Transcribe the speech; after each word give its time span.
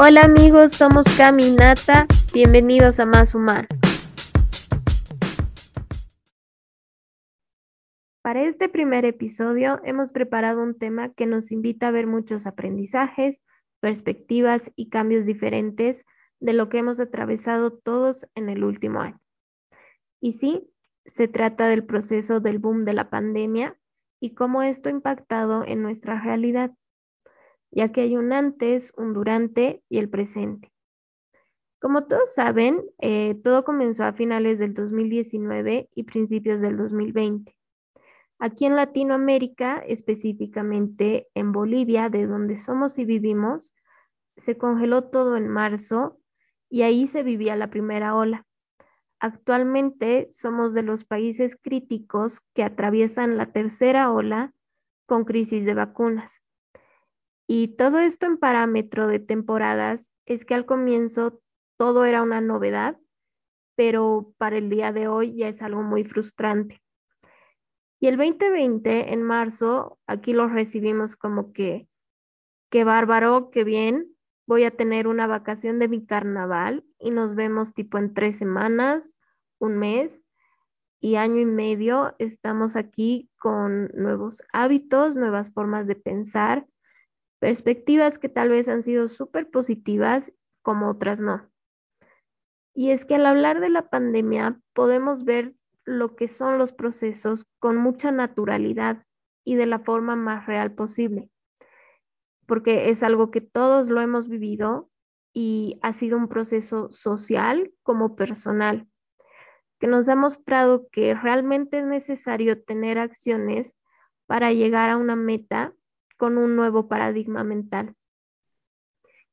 Hola 0.00 0.22
amigos, 0.22 0.74
somos 0.74 1.06
Caminata, 1.16 2.06
bienvenidos 2.32 3.00
a 3.00 3.04
Más 3.04 3.34
Humano. 3.34 3.66
Para 8.22 8.44
este 8.44 8.68
primer 8.68 9.04
episodio 9.04 9.80
hemos 9.82 10.12
preparado 10.12 10.62
un 10.62 10.78
tema 10.78 11.12
que 11.14 11.26
nos 11.26 11.50
invita 11.50 11.88
a 11.88 11.90
ver 11.90 12.06
muchos 12.06 12.46
aprendizajes, 12.46 13.42
perspectivas 13.80 14.70
y 14.76 14.88
cambios 14.88 15.26
diferentes 15.26 16.06
de 16.38 16.52
lo 16.52 16.68
que 16.68 16.78
hemos 16.78 17.00
atravesado 17.00 17.72
todos 17.72 18.28
en 18.36 18.50
el 18.50 18.62
último 18.62 19.00
año. 19.00 19.20
Y 20.20 20.34
sí, 20.34 20.70
se 21.06 21.26
trata 21.26 21.66
del 21.66 21.84
proceso 21.84 22.38
del 22.38 22.60
boom 22.60 22.84
de 22.84 22.92
la 22.92 23.10
pandemia 23.10 23.76
y 24.20 24.34
cómo 24.34 24.62
esto 24.62 24.90
ha 24.90 24.92
impactado 24.92 25.64
en 25.66 25.82
nuestra 25.82 26.20
realidad 26.20 26.72
ya 27.70 27.92
que 27.92 28.02
hay 28.02 28.16
un 28.16 28.32
antes, 28.32 28.92
un 28.96 29.12
durante 29.12 29.82
y 29.88 29.98
el 29.98 30.08
presente. 30.08 30.72
Como 31.80 32.04
todos 32.06 32.34
saben, 32.34 32.82
eh, 32.98 33.36
todo 33.44 33.64
comenzó 33.64 34.04
a 34.04 34.12
finales 34.12 34.58
del 34.58 34.74
2019 34.74 35.88
y 35.94 36.02
principios 36.04 36.60
del 36.60 36.76
2020. 36.76 37.54
Aquí 38.40 38.66
en 38.66 38.76
Latinoamérica, 38.76 39.78
específicamente 39.78 41.28
en 41.34 41.52
Bolivia, 41.52 42.08
de 42.08 42.26
donde 42.26 42.56
somos 42.56 42.98
y 42.98 43.04
vivimos, 43.04 43.74
se 44.36 44.56
congeló 44.56 45.04
todo 45.04 45.36
en 45.36 45.48
marzo 45.48 46.20
y 46.68 46.82
ahí 46.82 47.06
se 47.06 47.22
vivía 47.22 47.56
la 47.56 47.70
primera 47.70 48.14
ola. 48.14 48.46
Actualmente 49.20 50.28
somos 50.30 50.74
de 50.74 50.82
los 50.82 51.04
países 51.04 51.56
críticos 51.60 52.40
que 52.54 52.62
atraviesan 52.62 53.36
la 53.36 53.52
tercera 53.52 54.12
ola 54.12 54.54
con 55.06 55.24
crisis 55.24 55.64
de 55.64 55.74
vacunas. 55.74 56.40
Y 57.50 57.68
todo 57.68 57.98
esto 57.98 58.26
en 58.26 58.36
parámetro 58.36 59.08
de 59.08 59.20
temporadas 59.20 60.12
es 60.26 60.44
que 60.44 60.52
al 60.52 60.66
comienzo 60.66 61.40
todo 61.78 62.04
era 62.04 62.22
una 62.22 62.42
novedad, 62.42 62.98
pero 63.74 64.34
para 64.36 64.58
el 64.58 64.68
día 64.68 64.92
de 64.92 65.08
hoy 65.08 65.34
ya 65.34 65.48
es 65.48 65.62
algo 65.62 65.82
muy 65.82 66.04
frustrante. 66.04 66.82
Y 68.00 68.08
el 68.08 68.18
2020, 68.18 69.14
en 69.14 69.22
marzo, 69.22 69.98
aquí 70.06 70.34
lo 70.34 70.46
recibimos 70.46 71.16
como 71.16 71.54
que, 71.54 71.88
qué 72.70 72.84
bárbaro, 72.84 73.50
qué 73.50 73.64
bien, 73.64 74.14
voy 74.46 74.64
a 74.64 74.70
tener 74.70 75.08
una 75.08 75.26
vacación 75.26 75.78
de 75.78 75.88
mi 75.88 76.04
carnaval 76.04 76.84
y 76.98 77.10
nos 77.10 77.34
vemos 77.34 77.72
tipo 77.72 77.96
en 77.96 78.12
tres 78.12 78.36
semanas, 78.36 79.18
un 79.58 79.78
mes 79.78 80.22
y 81.00 81.16
año 81.16 81.40
y 81.40 81.46
medio. 81.46 82.14
Estamos 82.18 82.76
aquí 82.76 83.30
con 83.38 83.90
nuevos 83.94 84.42
hábitos, 84.52 85.16
nuevas 85.16 85.50
formas 85.50 85.86
de 85.86 85.96
pensar 85.96 86.66
perspectivas 87.38 88.18
que 88.18 88.28
tal 88.28 88.48
vez 88.48 88.68
han 88.68 88.82
sido 88.82 89.08
súper 89.08 89.50
positivas 89.50 90.32
como 90.62 90.90
otras 90.90 91.20
no. 91.20 91.50
Y 92.74 92.90
es 92.90 93.04
que 93.04 93.16
al 93.16 93.26
hablar 93.26 93.60
de 93.60 93.70
la 93.70 93.90
pandemia 93.90 94.60
podemos 94.72 95.24
ver 95.24 95.54
lo 95.84 96.14
que 96.16 96.28
son 96.28 96.58
los 96.58 96.72
procesos 96.72 97.46
con 97.58 97.76
mucha 97.76 98.12
naturalidad 98.12 99.04
y 99.44 99.56
de 99.56 99.66
la 99.66 99.78
forma 99.78 100.14
más 100.14 100.46
real 100.46 100.72
posible, 100.72 101.30
porque 102.46 102.90
es 102.90 103.02
algo 103.02 103.30
que 103.30 103.40
todos 103.40 103.88
lo 103.88 104.00
hemos 104.02 104.28
vivido 104.28 104.90
y 105.32 105.78
ha 105.82 105.92
sido 105.92 106.18
un 106.18 106.28
proceso 106.28 106.92
social 106.92 107.72
como 107.82 108.16
personal, 108.16 108.86
que 109.80 109.86
nos 109.86 110.08
ha 110.08 110.16
mostrado 110.16 110.88
que 110.90 111.14
realmente 111.14 111.78
es 111.78 111.86
necesario 111.86 112.62
tener 112.62 112.98
acciones 112.98 113.78
para 114.26 114.52
llegar 114.52 114.90
a 114.90 114.96
una 114.98 115.16
meta 115.16 115.74
con 116.18 116.36
un 116.36 116.56
nuevo 116.56 116.88
paradigma 116.88 117.44
mental. 117.44 117.94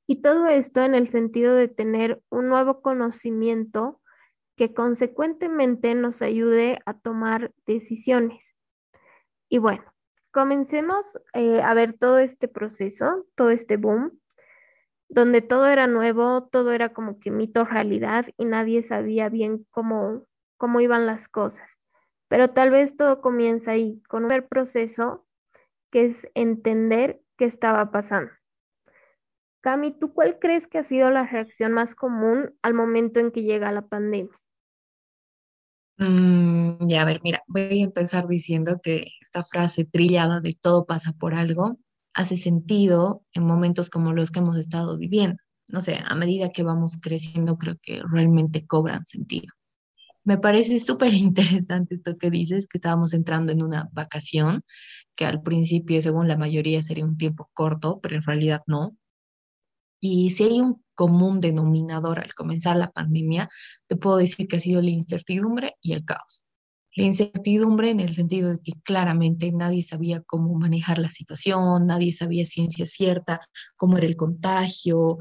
Y 0.08 0.22
todo 0.22 0.47
esto 0.47 0.83
en 0.83 0.95
el 0.95 1.09
sentido 1.09 1.55
de 1.55 1.67
tener 1.67 2.22
un 2.30 2.47
nuevo 2.47 2.81
conocimiento 2.81 4.02
que 4.55 4.73
consecuentemente 4.73 5.95
nos 5.95 6.21
ayude 6.21 6.80
a 6.86 6.93
tomar 6.93 7.52
decisiones. 7.65 8.55
Y 9.49 9.58
bueno, 9.58 9.83
comencemos 10.32 11.20
eh, 11.33 11.61
a 11.61 11.73
ver 11.73 11.98
todo 11.98 12.20
este 12.20 12.48
proceso, 12.48 13.26
todo 13.36 13.49
este 13.49 13.77
boom, 13.77 14.17
donde 15.09 15.42
todo 15.42 15.67
era 15.67 15.88
nuevo, 15.88 16.48
todo 16.52 16.71
era 16.71 16.93
como 16.93 17.20
que 17.20 17.32
mito 17.32 17.65
realidad 17.65 18.27
y 18.38 18.45
nadie 18.45 18.82
sabía 18.82 19.30
bien 19.30 19.65
cómo, 19.71 20.26
cómo 20.58 20.82
iban 20.82 21.05
las 21.05 21.27
cosas. 21.27 21.80
Pero 22.27 22.49
tal 22.49 22.71
vez 22.71 22.95
todo 22.95 23.21
comienza 23.21 23.71
ahí, 23.71 24.02
con 24.08 24.23
un 24.26 24.45
proceso 24.48 25.24
que 25.95 26.04
es 26.04 26.28
entender 26.33 27.22
qué 27.38 27.45
estaba 27.45 27.89
pasando. 27.89 28.30
Cami, 29.61 29.98
¿tú 29.98 30.14
cuál 30.14 30.39
crees 30.39 30.67
que 30.67 30.78
ha 30.78 30.83
sido 30.83 31.10
la 31.10 31.26
reacción 31.26 31.72
más 31.72 31.95
común 31.95 32.54
al 32.61 32.73
momento 32.73 33.22
en 33.22 33.32
que 33.32 33.44
llega 33.44 33.72
la 33.72 33.88
pandemia? 33.88 34.38
Mm, 35.98 36.86
ya, 36.89 37.02
a 37.02 37.06
ver, 37.06 37.22
mira, 37.23 37.44
voy 37.48 37.80
a 37.80 37.86
empezar 37.86 38.28
diciendo 38.28 38.82
que 38.83 39.08
esta 39.22 39.45
frase 39.45 39.86
trillada 39.86 40.42
de 40.42 40.58
todo 40.61 40.86
pasa 40.86 41.14
por 41.14 41.33
algo 41.33 41.80
hace 42.14 42.36
sentido 42.36 43.23
en 43.32 43.45
momentos 43.45 43.89
como 43.89 44.12
los 44.12 44.32
que 44.32 44.39
hemos 44.39 44.58
estado 44.58 44.98
viviendo. 44.98 45.38
No 45.72 45.80
sé, 45.80 45.98
a 46.06 46.14
medida 46.16 46.52
que 46.52 46.64
vamos 46.64 46.98
creciendo, 47.02 47.58
creo 47.58 47.77
que 47.82 48.02
realmente 48.12 48.67
cobran 48.67 49.06
sentido. 49.06 49.54
Me 50.26 50.39
parece 50.39 50.77
súper 50.80 51.14
interesante 51.14 51.95
esto 51.95 52.17
que 52.17 52.30
dices, 52.30 52.67
que 52.67 52.80
estábamos 52.80 53.14
entrando 53.14 53.54
en 53.54 53.64
una 53.64 53.88
vacación, 53.94 54.66
que 55.15 55.26
al 55.26 55.42
principio, 55.42 56.02
según 56.02 56.27
la 56.27 56.37
mayoría, 56.37 56.81
sería 56.81 57.05
un 57.05 57.17
tiempo 57.17 57.49
corto, 57.53 57.99
pero 58.02 58.15
en 58.15 58.23
realidad 58.23 58.61
no. 58.67 58.98
Y 59.99 60.31
si 60.31 60.43
hay 60.43 60.61
un 60.61 60.83
común 60.93 61.42
denominador 61.42 62.20
al 62.20 62.33
comenzar 62.33 62.77
la 62.77 62.92
pandemia, 62.92 63.49
te 63.87 63.95
puedo 63.95 64.17
decir 64.17 64.48
que 64.48 64.58
ha 64.58 64.59
sido 64.59 64.81
la 64.81 64.89
incertidumbre 64.89 65.76
y 65.81 65.93
el 65.93 66.05
caos. 66.05 66.43
La 66.95 67.03
incertidumbre 67.05 67.92
en 67.92 67.99
el 67.99 68.15
sentido 68.15 68.52
de 68.52 68.59
que 68.59 68.71
claramente 68.83 69.52
nadie 69.52 69.83
sabía 69.83 70.21
cómo 70.21 70.53
manejar 70.58 70.98
la 70.98 71.09
situación, 71.09 71.87
nadie 71.87 72.14
sabía 72.14 72.45
ciencia 72.45 72.86
cierta, 72.86 73.42
cómo 73.76 73.97
era 73.97 74.08
el 74.08 74.15
contagio, 74.15 75.17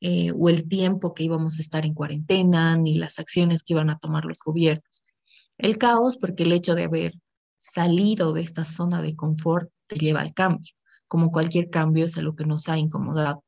eh, 0.00 0.32
o 0.32 0.48
el 0.48 0.68
tiempo 0.68 1.12
que 1.12 1.24
íbamos 1.24 1.58
a 1.58 1.62
estar 1.62 1.84
en 1.84 1.92
cuarentena, 1.92 2.76
ni 2.76 2.94
las 2.94 3.18
acciones 3.18 3.62
que 3.62 3.74
iban 3.74 3.90
a 3.90 3.98
tomar 3.98 4.24
los 4.24 4.38
gobiernos. 4.42 5.02
El 5.58 5.76
caos 5.76 6.16
porque 6.16 6.44
el 6.44 6.52
hecho 6.52 6.74
de 6.74 6.84
haber 6.84 7.14
salido 7.58 8.32
de 8.32 8.42
esta 8.42 8.64
zona 8.64 9.02
de 9.02 9.16
confort 9.16 9.70
te 9.86 9.96
lleva 9.96 10.20
al 10.20 10.34
cambio. 10.34 10.72
Como 11.06 11.30
cualquier 11.30 11.70
cambio 11.70 12.04
es 12.04 12.16
algo 12.18 12.36
que 12.36 12.46
nos 12.46 12.68
ha 12.68 12.78
incomodado 12.78 13.44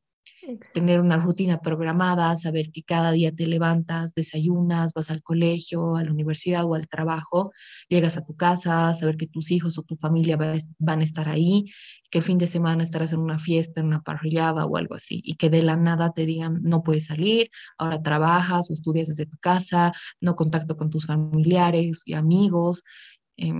tener 0.72 1.00
una 1.00 1.16
rutina 1.16 1.60
programada, 1.60 2.34
saber 2.36 2.70
que 2.72 2.82
cada 2.82 3.12
día 3.12 3.32
te 3.32 3.46
levantas, 3.46 4.14
desayunas, 4.14 4.92
vas 4.94 5.10
al 5.10 5.22
colegio, 5.22 5.96
a 5.96 6.04
la 6.04 6.12
universidad 6.12 6.64
o 6.64 6.74
al 6.74 6.88
trabajo, 6.88 7.52
llegas 7.88 8.16
a 8.16 8.24
tu 8.24 8.36
casa, 8.36 8.92
saber 8.94 9.16
que 9.16 9.26
tus 9.26 9.50
hijos 9.50 9.78
o 9.78 9.82
tu 9.82 9.96
familia 9.96 10.36
van 10.78 11.00
a 11.00 11.04
estar 11.04 11.28
ahí, 11.28 11.66
que 12.10 12.18
el 12.18 12.24
fin 12.24 12.38
de 12.38 12.46
semana 12.46 12.82
estarás 12.82 13.12
en 13.12 13.20
una 13.20 13.38
fiesta, 13.38 13.80
en 13.80 13.86
una 13.86 14.02
parrillada 14.02 14.66
o 14.66 14.76
algo 14.76 14.94
así, 14.94 15.20
y 15.24 15.36
que 15.36 15.50
de 15.50 15.62
la 15.62 15.76
nada 15.76 16.12
te 16.12 16.26
digan 16.26 16.60
no 16.62 16.82
puedes 16.82 17.06
salir, 17.06 17.50
ahora 17.78 18.02
trabajas 18.02 18.70
o 18.70 18.72
estudias 18.72 19.08
desde 19.08 19.26
tu 19.26 19.36
casa, 19.38 19.92
no 20.20 20.36
contacto 20.36 20.76
con 20.76 20.90
tus 20.90 21.06
familiares 21.06 22.02
y 22.04 22.14
amigos. 22.14 22.82
Eh, 23.36 23.52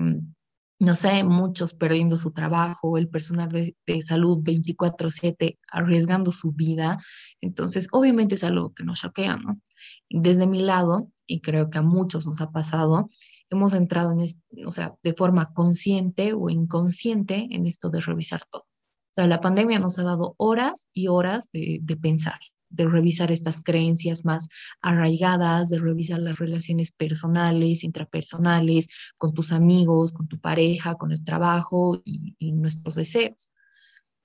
no 0.81 0.97
sé, 0.97 1.25
muchos 1.25 1.75
perdiendo 1.75 2.17
su 2.17 2.33
trabajo, 2.33 2.97
el 2.97 3.09
personal 3.09 3.51
de, 3.51 4.03
salud 4.03 4.39
24/7 4.43 5.59
arriesgando 5.71 6.33
su 6.33 6.53
vida. 6.53 6.99
Entonces, 7.43 7.89
obviamente 7.93 8.37
es 8.37 8.45
algo 8.45 8.73
que 8.75 8.85
nos 8.85 9.01
choquea, 9.01 9.37
¿no? 9.37 9.61
Desde 10.09 10.47
mi 10.47 10.61
lado, 10.63 11.11
y 11.27 11.43
creo 11.43 11.71
que 11.71 11.79
a 11.79 11.83
muchos 11.83 12.27
nos 12.27 12.41
ha 12.41 12.51
pasado, 12.51 13.11
hemos 13.51 13.75
entrado 13.75 14.13
en, 14.13 14.27
o 14.67 14.71
sea, 14.71 14.95
de 15.03 15.13
forma 15.13 15.53
consciente 15.53 16.33
o 16.33 16.49
inconsciente 16.49 17.49
en 17.51 17.67
esto 17.67 17.91
de 17.91 18.01
revisar 18.01 18.43
todo. 18.51 18.63
O 18.63 19.15
sea, 19.15 19.27
la 19.27 19.41
pandemia 19.41 19.81
nos 19.81 19.99
ha 19.99 20.05
dado 20.05 20.35
horas 20.39 20.89
y 20.95 21.09
horas 21.09 21.51
de 21.53 21.99
pensar 22.01 22.41
de 22.71 22.87
revisar 22.87 23.31
estas 23.31 23.63
creencias 23.63 24.25
más 24.25 24.49
arraigadas, 24.81 25.69
de 25.69 25.78
revisar 25.78 26.21
las 26.21 26.39
relaciones 26.39 26.93
personales, 26.93 27.84
intrapersonales, 27.84 28.89
con 29.19 29.34
tus 29.34 29.53
amigos, 29.53 30.13
con 30.13 30.28
tu 30.28 30.41
pareja, 30.41 30.95
con 30.95 31.13
el 31.13 31.22
trabajo 31.25 32.01
y, 32.05 32.53
nuestros 32.53 32.95
deseos. 32.95 33.53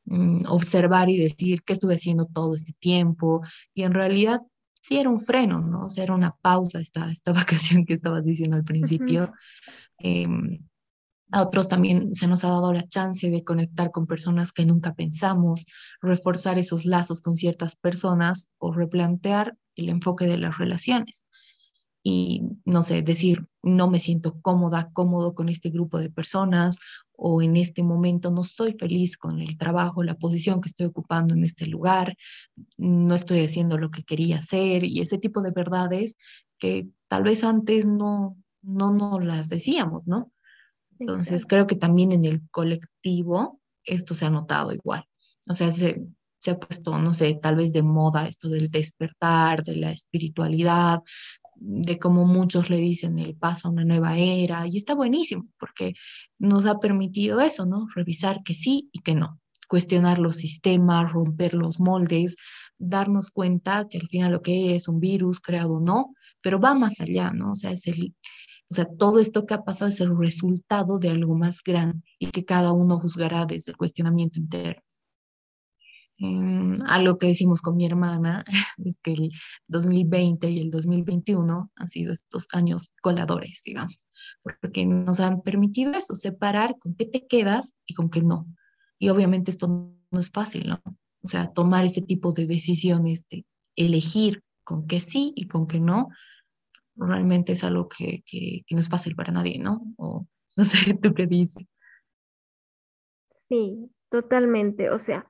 Mm, 0.05 0.45
observar 0.47 1.09
y 1.09 1.17
decir 1.17 1.63
qué 1.63 1.73
estuve 1.73 1.95
haciendo 1.95 2.27
todo 2.27 2.53
este 2.53 2.73
tiempo 2.73 3.41
y 3.73 3.83
en 3.83 3.93
realidad 3.93 4.41
sí 4.79 4.99
era 4.99 5.09
un 5.09 5.19
freno, 5.19 5.61
¿no? 5.61 5.85
O 5.85 5.89
sea, 5.89 6.03
era 6.03 6.13
una 6.13 6.35
pausa 6.41 6.79
esta, 6.79 7.09
esta 7.11 7.33
vacación 7.33 7.85
que 7.85 7.93
estabas 7.93 8.25
diciendo 8.25 8.55
al 8.55 8.63
principio. 8.63 9.33
A 11.31 11.41
otros 11.41 11.69
también 11.69 12.13
se 12.13 12.27
nos 12.27 12.43
ha 12.43 12.49
dado 12.49 12.71
la 12.71 12.87
chance 12.87 13.29
de 13.29 13.43
conectar 13.43 13.91
con 13.91 14.05
personas 14.05 14.51
que 14.51 14.65
nunca 14.65 14.93
pensamos, 14.93 15.65
reforzar 16.01 16.59
esos 16.59 16.85
lazos 16.85 17.21
con 17.21 17.35
ciertas 17.35 17.75
personas 17.75 18.49
o 18.59 18.71
replantear 18.71 19.57
el 19.75 19.89
enfoque 19.89 20.25
de 20.27 20.37
las 20.37 20.57
relaciones. 20.57 21.25
Y, 22.03 22.43
no 22.65 22.83
sé, 22.83 23.01
decir, 23.01 23.47
no 23.63 23.89
me 23.89 23.97
siento 23.97 24.39
cómoda, 24.41 24.91
cómodo 24.93 25.33
con 25.33 25.49
este 25.49 25.71
grupo 25.71 25.97
de 25.97 26.11
personas 26.11 26.77
o 27.17 27.41
en 27.41 27.57
este 27.57 27.81
momento 27.81 28.29
no 28.29 28.41
estoy 28.41 28.73
feliz 28.73 29.17
con 29.17 29.41
el 29.41 29.57
trabajo, 29.57 30.03
la 30.03 30.15
posición 30.15 30.61
que 30.61 30.69
estoy 30.69 30.85
ocupando 30.85 31.33
en 31.33 31.43
este 31.43 31.65
lugar, 31.65 32.15
no 32.77 33.15
estoy 33.15 33.43
haciendo 33.43 33.79
lo 33.79 33.89
que 33.89 34.03
quería 34.03 34.37
hacer 34.37 34.83
y 34.83 34.99
ese 35.01 35.17
tipo 35.17 35.41
de 35.41 35.51
verdades 35.51 36.17
que 36.59 36.87
tal 37.07 37.23
vez 37.23 37.43
antes 37.43 37.87
no, 37.87 38.37
no 38.61 38.93
nos 38.93 39.23
las 39.23 39.49
decíamos, 39.49 40.05
¿no? 40.05 40.31
Entonces 40.99 41.45
creo 41.45 41.67
que 41.67 41.75
también 41.75 42.11
en 42.11 42.25
el 42.25 42.41
colectivo 42.49 43.59
esto 43.83 44.13
se 44.13 44.25
ha 44.25 44.29
notado 44.29 44.71
igual. 44.71 45.05
O 45.47 45.53
sea, 45.53 45.71
se, 45.71 46.05
se 46.39 46.51
ha 46.51 46.59
puesto, 46.59 46.97
no 46.97 47.13
sé, 47.13 47.37
tal 47.41 47.55
vez 47.55 47.73
de 47.73 47.83
moda 47.83 48.27
esto 48.27 48.49
del 48.49 48.69
despertar, 48.69 49.63
de 49.63 49.75
la 49.75 49.91
espiritualidad, 49.91 51.01
de 51.55 51.97
como 51.99 52.25
muchos 52.25 52.69
le 52.69 52.77
dicen 52.77 53.17
el 53.17 53.35
paso 53.35 53.67
a 53.67 53.71
una 53.71 53.85
nueva 53.85 54.17
era, 54.17 54.67
y 54.67 54.77
está 54.77 54.93
buenísimo 54.93 55.47
porque 55.59 55.93
nos 56.37 56.65
ha 56.65 56.79
permitido 56.79 57.39
eso, 57.39 57.65
¿no? 57.65 57.87
Revisar 57.95 58.43
que 58.43 58.53
sí 58.53 58.89
y 58.91 58.99
que 58.99 59.15
no, 59.15 59.39
cuestionar 59.67 60.19
los 60.19 60.37
sistemas, 60.37 61.11
romper 61.11 61.53
los 61.53 61.79
moldes, 61.79 62.35
darnos 62.77 63.31
cuenta 63.31 63.87
que 63.89 63.97
al 63.97 64.07
final 64.07 64.33
lo 64.33 64.41
que 64.41 64.75
es 64.75 64.87
un 64.87 64.99
virus 64.99 65.39
creado 65.39 65.73
o 65.73 65.79
no, 65.79 66.13
pero 66.41 66.59
va 66.59 66.75
más 66.75 66.99
allá, 66.99 67.31
¿no? 67.31 67.51
O 67.51 67.55
sea, 67.55 67.71
es 67.71 67.87
el, 67.87 68.13
o 68.69 68.73
sea, 68.73 68.85
todo 68.85 69.19
esto 69.19 69.45
que 69.45 69.53
ha 69.53 69.63
pasado 69.63 69.89
es 69.89 70.01
el 70.01 70.17
resultado 70.17 70.97
de 70.97 71.09
algo 71.09 71.35
más 71.35 71.61
grande 71.63 72.01
y 72.17 72.31
que 72.31 72.45
cada 72.45 72.71
uno 72.71 72.99
juzgará 72.99 73.45
desde 73.45 73.71
el 73.71 73.77
cuestionamiento 73.77 74.39
interno. 74.39 74.81
algo 76.87 77.17
que 77.17 77.27
decimos 77.27 77.61
con 77.61 77.75
mi 77.75 77.85
hermana 77.85 78.43
es 78.85 78.99
que 78.99 79.13
el 79.13 79.31
2020 79.67 80.49
y 80.49 80.59
el 80.59 80.71
2021 80.71 81.71
han 81.75 81.89
sido 81.89 82.13
estos 82.13 82.47
años 82.53 82.93
coladores, 83.01 83.61
digamos, 83.63 84.07
porque 84.61 84.85
nos 84.85 85.19
han 85.19 85.41
permitido 85.41 85.91
eso, 85.91 86.15
separar 86.15 86.77
con 86.79 86.95
qué 86.95 87.05
te 87.05 87.27
quedas 87.27 87.77
y 87.85 87.93
con 87.93 88.09
qué 88.09 88.23
no. 88.23 88.47
Y 88.97 89.09
obviamente 89.09 89.51
esto 89.51 89.67
no 90.09 90.19
es 90.19 90.31
fácil, 90.31 90.69
¿no? 90.69 90.81
O 91.21 91.27
sea, 91.27 91.47
tomar 91.47 91.85
ese 91.85 92.01
tipo 92.01 92.31
de 92.31 92.47
decisiones, 92.47 93.27
de 93.29 93.45
elegir 93.75 94.43
con 94.63 94.87
qué 94.87 94.99
sí 95.01 95.33
y 95.35 95.47
con 95.47 95.67
qué 95.67 95.79
no, 95.79 96.09
realmente 96.95 97.53
es 97.53 97.63
algo 97.63 97.89
que, 97.89 98.23
que, 98.25 98.63
no 98.69 98.79
es 98.79 98.89
fácil 98.89 99.15
para 99.15 99.31
nadie, 99.31 99.59
¿no? 99.59 99.81
O 99.97 100.27
no 100.55 100.65
sé, 100.65 100.93
¿tú 101.01 101.13
qué 101.13 101.25
dices? 101.25 101.65
Sí, 103.35 103.91
totalmente. 104.09 104.89
O 104.89 104.99
sea, 104.99 105.29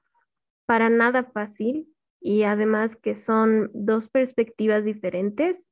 para 0.65 0.89
nada 0.89 1.23
fácil 1.23 1.87
y 2.21 2.43
además 2.43 2.95
que 2.95 3.15
son 3.15 3.69
dos 3.73 4.09
perspectivas 4.09 4.85
diferentes 4.85 5.69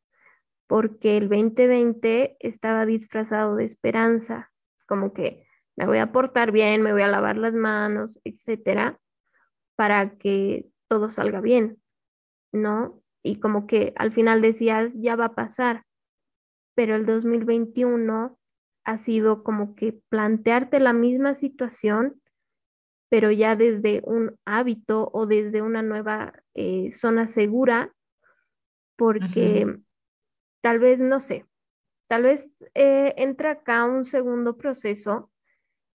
porque 0.68 1.18
el 1.18 1.30
2020 1.30 2.38
estaba 2.40 2.86
disfrazado 2.86 3.56
de 3.56 3.66
esperanza, 3.66 4.52
como 4.88 5.14
que 5.14 5.46
me 5.76 5.86
voy 5.86 5.98
a 5.98 6.12
portar 6.12 6.52
bien, 6.52 6.82
me 6.82 6.94
voy 6.94 7.02
a 7.02 7.08
lavar 7.08 7.38
las 7.38 7.54
manos, 7.54 8.20
etcétera, 8.24 9.00
para 9.76 10.18
que 10.18 10.68
todo 10.88 11.10
salga 11.10 11.42
bien, 11.42 11.82
¿no? 12.52 13.03
Y 13.24 13.40
como 13.40 13.66
que 13.66 13.94
al 13.96 14.12
final 14.12 14.42
decías, 14.42 15.00
ya 15.02 15.16
va 15.16 15.26
a 15.26 15.36
pasar, 15.36 15.86
pero 16.76 16.96
el 16.96 17.06
2021 17.06 18.38
ha 18.86 18.98
sido 18.98 19.44
como 19.44 19.76
que 19.76 20.00
plantearte 20.10 20.80
la 20.82 20.92
misma 20.92 21.34
situación, 21.34 22.22
pero 23.10 23.32
ya 23.32 23.56
desde 23.56 24.02
un 24.06 24.38
hábito 24.46 25.10
o 25.14 25.26
desde 25.26 25.62
una 25.62 25.82
nueva 25.82 26.34
eh, 26.54 26.92
zona 26.92 27.28
segura, 27.28 27.94
porque 28.98 29.80
tal 30.62 30.80
vez, 30.80 31.02
no 31.02 31.20
sé, 31.20 31.46
tal 32.10 32.24
vez 32.24 32.66
eh, 32.74 33.14
entra 33.18 33.52
acá 33.52 33.86
un 33.86 34.04
segundo 34.04 34.58
proceso 34.58 35.32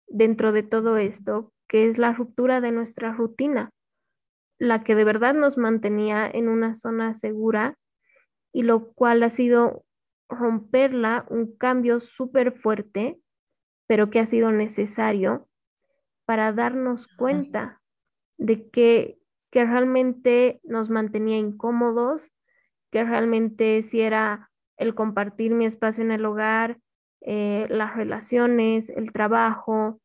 dentro 0.07 0.53
de 0.53 0.63
todo 0.63 0.97
esto, 0.97 1.53
que 1.69 1.89
es 1.89 1.99
la 1.99 2.13
ruptura 2.13 2.63
de 2.63 2.73
nuestra 2.73 3.13
rutina 3.13 3.71
la 4.58 4.82
que 4.82 4.94
de 4.94 5.05
verdad 5.05 5.34
nos 5.34 5.58
mantenía 5.58 6.28
en 6.28 6.49
una 6.49 6.75
zona 6.75 7.14
segura 7.14 7.78
y 8.52 8.62
lo 8.62 8.93
cual 8.93 9.22
ha 9.22 9.31
sido 9.31 9.84
romperla, 10.28 11.26
un 11.31 11.56
cambio 11.56 12.00
súper 12.00 12.52
fuerte, 12.52 13.19
pero 13.87 14.10
que 14.10 14.20
ha 14.20 14.26
sido 14.26 14.52
necesario 14.52 15.49
para 16.26 16.52
darnos 16.52 17.06
cuenta 17.08 17.81
de 18.37 18.69
que, 18.69 19.19
que 19.50 19.64
realmente 19.64 20.60
nos 20.62 20.90
mantenía 20.90 21.38
incómodos, 21.38 22.32
que 22.90 23.05
realmente 23.05 23.82
si 23.82 24.00
era 24.00 24.50
el 24.76 24.94
compartir 24.94 25.55
mi 25.55 25.64
espacio 25.64 26.05
en 26.05 26.12
el 26.12 26.25
hogar, 26.25 26.78
eh, 27.20 27.66
las 27.70 27.96
relaciones, 27.96 28.90
el 28.90 29.12
trabajo 29.12 30.00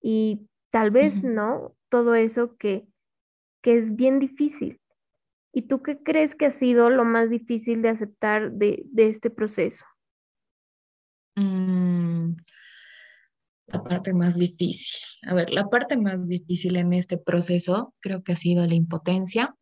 y 0.00 0.48
tal 0.70 0.90
vez, 0.90 1.24
¿no? 1.24 1.74
Todo 1.88 2.14
eso 2.14 2.56
que, 2.56 2.86
que 3.62 3.78
es 3.78 3.96
bien 3.96 4.18
difícil. 4.18 4.80
¿Y 5.54 5.62
tú 5.62 5.82
qué 5.82 6.02
crees 6.02 6.34
que 6.34 6.46
ha 6.46 6.50
sido 6.50 6.90
lo 6.90 7.04
más 7.04 7.30
difícil 7.30 7.82
de 7.82 7.90
aceptar 7.90 8.52
de, 8.52 8.84
este 8.96 9.30
proceso? 9.30 9.84
Mm, 11.36 12.34
la 13.66 13.82
parte 13.82 14.14
más 14.14 14.36
difícil. 14.36 15.00
A 15.26 15.34
ver, 15.34 15.52
la 15.52 15.68
parte 15.68 15.96
más 15.96 16.26
difícil 16.26 16.76
en 16.76 16.92
este 16.92 17.18
proceso 17.18 17.94
creo 18.00 18.22
que 18.22 18.32
ha 18.32 18.36
sido 18.36 18.66
la 18.66 18.74
impotencia 18.74 19.54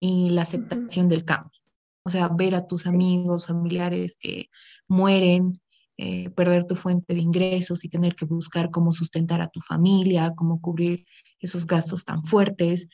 y, 0.00 0.30
la 0.30 0.42
aceptación 0.42 1.08
del 1.08 1.24
cambio. 1.24 1.58
O 2.04 2.10
sea, 2.10 2.28
ver 2.28 2.54
a 2.54 2.66
tus 2.66 2.86
amigos, 2.86 3.46
familiares 3.46 4.16
que 4.20 4.48
mueren, 4.88 5.60
eh, 5.98 6.30
perder 6.30 6.66
tu 6.66 6.74
fuente 6.74 7.14
de 7.14 7.20
ingresos 7.20 7.84
y 7.84 7.88
tener 7.88 8.16
que 8.16 8.24
buscar 8.24 8.70
cómo 8.70 8.92
sustentar 8.92 9.40
a 9.40 9.50
tu 9.50 9.60
familia, 9.60 10.32
cómo 10.36 10.60
cubrir 10.60 11.04
esos 11.40 11.66
gastos 11.66 12.04
tan 12.04 12.24
fuertes, 12.24 12.88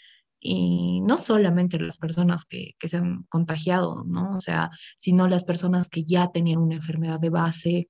y 0.46 1.00
no 1.00 1.17
solamente 1.17 1.81
las 1.81 1.96
personas 1.96 2.44
que, 2.44 2.75
que, 2.79 2.87
se 2.88 2.99
han 2.99 3.23
contagiado, 3.31 4.05
¿no? 4.05 4.37
O 4.37 4.41
sea, 4.41 4.70
sino 4.99 5.26
las 5.26 5.44
personas 5.44 5.88
que 5.88 6.05
ya 6.05 6.32
tenían 6.32 6.58
una 6.58 6.75
enfermedad 6.75 7.19
de 7.19 7.31
base 7.31 7.88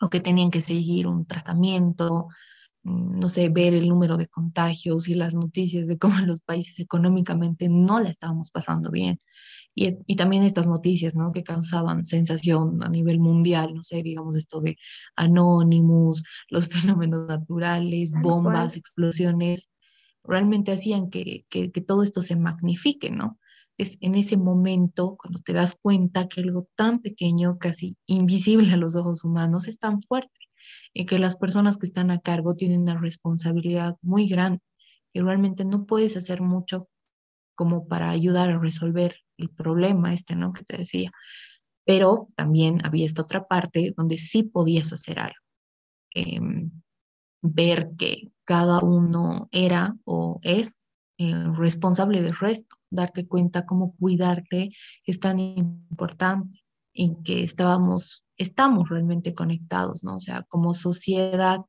o 0.00 0.08
que 0.08 0.20
tenían 0.20 0.50
que 0.50 0.62
seguir 0.62 1.06
un 1.06 1.26
tratamiento, 1.26 2.28
mm, 2.84 3.18
no 3.20 3.28
sé, 3.28 3.50
ver 3.50 3.74
el 3.74 3.88
número 3.90 4.16
de 4.16 4.28
contagios 4.28 5.08
y 5.08 5.14
las 5.14 5.34
noticias 5.34 5.86
de 5.86 5.98
cómo 5.98 6.14
los 6.26 6.40
países 6.40 6.80
económicamente 6.80 7.68
no 7.68 8.00
la 8.00 8.08
estábamos 8.08 8.50
pasando 8.50 8.90
bien. 8.90 9.18
Y, 9.74 9.94
y, 10.06 10.16
también 10.16 10.42
estas 10.44 10.66
noticias, 10.66 11.14
¿no? 11.16 11.32
Que 11.32 11.44
causaban 11.44 12.04
sensación 12.06 12.82
a 12.82 12.88
nivel 12.88 13.18
mundial, 13.18 13.74
no 13.74 13.82
sé, 13.82 14.02
digamos 14.02 14.36
esto 14.36 14.62
de 14.62 14.78
Anonymous, 15.16 16.22
los 16.48 16.68
fenómenos 17.02 17.26
naturales, 17.28 18.12
bombas, 18.22 18.76
explosiones, 18.76 19.68
realmente 20.24 20.72
hacían 20.72 21.10
que, 21.10 21.46
que, 21.48 21.68
todo 21.80 22.02
esto 22.02 22.22
se 22.22 22.36
magnifique, 22.36 23.10
¿no? 23.10 23.38
Es 23.78 23.98
en 24.00 24.14
ese 24.14 24.36
momento 24.36 25.16
cuando 25.18 25.40
te 25.40 25.52
das 25.52 25.76
cuenta 25.80 26.28
que 26.28 26.40
algo 26.40 26.68
tan 26.76 27.00
pequeño, 27.00 27.58
casi 27.58 27.98
invisible 28.06 28.72
a 28.72 28.76
los 28.76 28.96
ojos 28.96 29.24
humanos, 29.24 29.68
es 29.68 29.78
tan 29.78 30.00
fuerte 30.02 30.30
y 30.92 31.06
que 31.06 31.18
las 31.18 31.36
personas 31.36 31.76
que 31.76 31.86
están 31.86 32.10
a 32.10 32.20
cargo 32.20 32.54
tienen 32.54 32.82
una 32.82 32.98
responsabilidad 32.98 33.96
muy 34.00 34.28
grande 34.28 34.60
y 35.12 35.20
realmente 35.20 35.64
no 35.64 35.86
puedes 35.86 36.16
hacer 36.16 36.40
mucho 36.40 36.88
como 37.54 37.86
para 37.88 38.10
ayudar 38.10 38.50
a 38.50 38.58
resolver 38.58 39.16
el 39.36 39.50
problema 39.50 40.12
este, 40.12 40.36
¿no? 40.36 40.52
Que 40.52 40.64
te 40.64 40.76
decía. 40.76 41.10
Pero 41.84 42.28
también 42.36 42.84
había 42.84 43.06
esta 43.06 43.22
otra 43.22 43.46
parte 43.46 43.92
donde 43.96 44.18
sí 44.18 44.44
podías 44.44 44.92
hacer 44.92 45.18
algo. 45.18 45.36
Em, 46.14 46.70
ver 47.44 47.90
que 47.98 48.32
cada 48.44 48.80
uno 48.80 49.48
era 49.52 49.96
o 50.04 50.40
es 50.42 50.80
eh, 51.18 51.34
responsable 51.54 52.22
del 52.22 52.34
resto, 52.34 52.76
darte 52.90 53.28
cuenta 53.28 53.66
cómo 53.66 53.94
cuidarte 53.96 54.72
es 55.04 55.20
tan 55.20 55.38
importante 55.38 56.64
en 56.94 57.22
que 57.22 57.42
estábamos, 57.42 58.24
estamos 58.38 58.88
realmente 58.88 59.34
conectados, 59.34 60.04
¿no? 60.04 60.16
O 60.16 60.20
sea, 60.20 60.44
como 60.48 60.74
sociedad, 60.74 61.60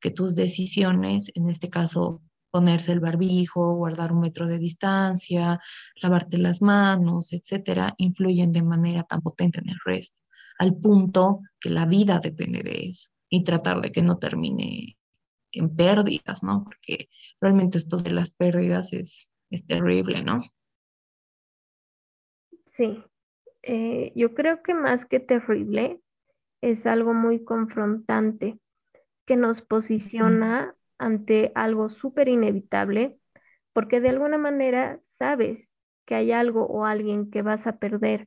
que 0.00 0.10
tus 0.10 0.34
decisiones, 0.34 1.30
en 1.34 1.50
este 1.50 1.68
caso, 1.68 2.22
ponerse 2.50 2.92
el 2.92 3.00
barbijo, 3.00 3.74
guardar 3.74 4.12
un 4.12 4.20
metro 4.20 4.46
de 4.46 4.58
distancia, 4.58 5.60
lavarte 6.00 6.38
las 6.38 6.62
manos, 6.62 7.32
etcétera, 7.32 7.94
influyen 7.98 8.52
de 8.52 8.62
manera 8.62 9.02
tan 9.02 9.20
potente 9.20 9.58
en 9.60 9.68
el 9.68 9.78
resto, 9.84 10.16
al 10.58 10.74
punto 10.76 11.40
que 11.60 11.70
la 11.70 11.84
vida 11.84 12.20
depende 12.20 12.62
de 12.62 12.88
eso 12.88 13.10
y 13.28 13.44
tratar 13.44 13.80
de 13.80 13.92
que 13.92 14.02
no 14.02 14.18
termine 14.18 14.97
en 15.52 15.74
pérdidas, 15.74 16.42
¿no? 16.42 16.64
Porque 16.64 17.08
realmente 17.40 17.78
esto 17.78 17.96
de 17.98 18.12
las 18.12 18.30
pérdidas 18.30 18.92
es, 18.92 19.30
es 19.50 19.66
terrible, 19.66 20.22
¿no? 20.22 20.40
Sí, 22.66 23.02
eh, 23.62 24.12
yo 24.14 24.34
creo 24.34 24.62
que 24.62 24.74
más 24.74 25.06
que 25.06 25.20
terrible 25.20 26.00
es 26.60 26.86
algo 26.86 27.14
muy 27.14 27.44
confrontante 27.44 28.58
que 29.26 29.36
nos 29.36 29.62
posiciona 29.62 30.74
ante 30.98 31.52
algo 31.54 31.88
súper 31.88 32.28
inevitable 32.28 33.18
porque 33.72 34.00
de 34.00 34.08
alguna 34.08 34.38
manera 34.38 34.98
sabes 35.02 35.74
que 36.04 36.14
hay 36.14 36.32
algo 36.32 36.66
o 36.66 36.84
alguien 36.84 37.30
que 37.30 37.42
vas 37.42 37.66
a 37.66 37.78
perder, 37.78 38.26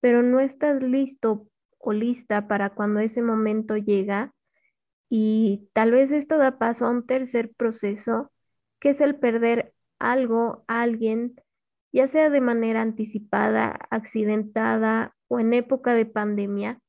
pero 0.00 0.22
no 0.22 0.40
estás 0.40 0.82
listo 0.82 1.48
o 1.78 1.92
lista 1.92 2.48
para 2.48 2.70
cuando 2.70 3.00
ese 3.00 3.22
momento 3.22 3.76
llega 3.76 4.32
Y 5.10 5.68
tal 5.72 5.90
vez 5.90 6.12
esto 6.12 6.38
da 6.38 6.56
paso 6.56 6.86
a 6.86 6.90
un 6.90 7.04
tercer 7.04 7.52
proceso, 7.52 8.32
que 8.78 8.90
es 8.90 9.00
el 9.00 9.16
perder 9.16 9.74
algo, 9.98 10.64
a 10.68 10.82
alguien, 10.82 11.34
ya 11.92 12.06
sea 12.06 12.30
de 12.30 12.40
manera 12.40 12.80
anticipada, 12.80 13.76
accidentada 13.90 15.14
o 15.26 15.40
en 15.40 15.52
época 15.52 15.94
de 15.94 16.06
pandemia, 16.06 16.80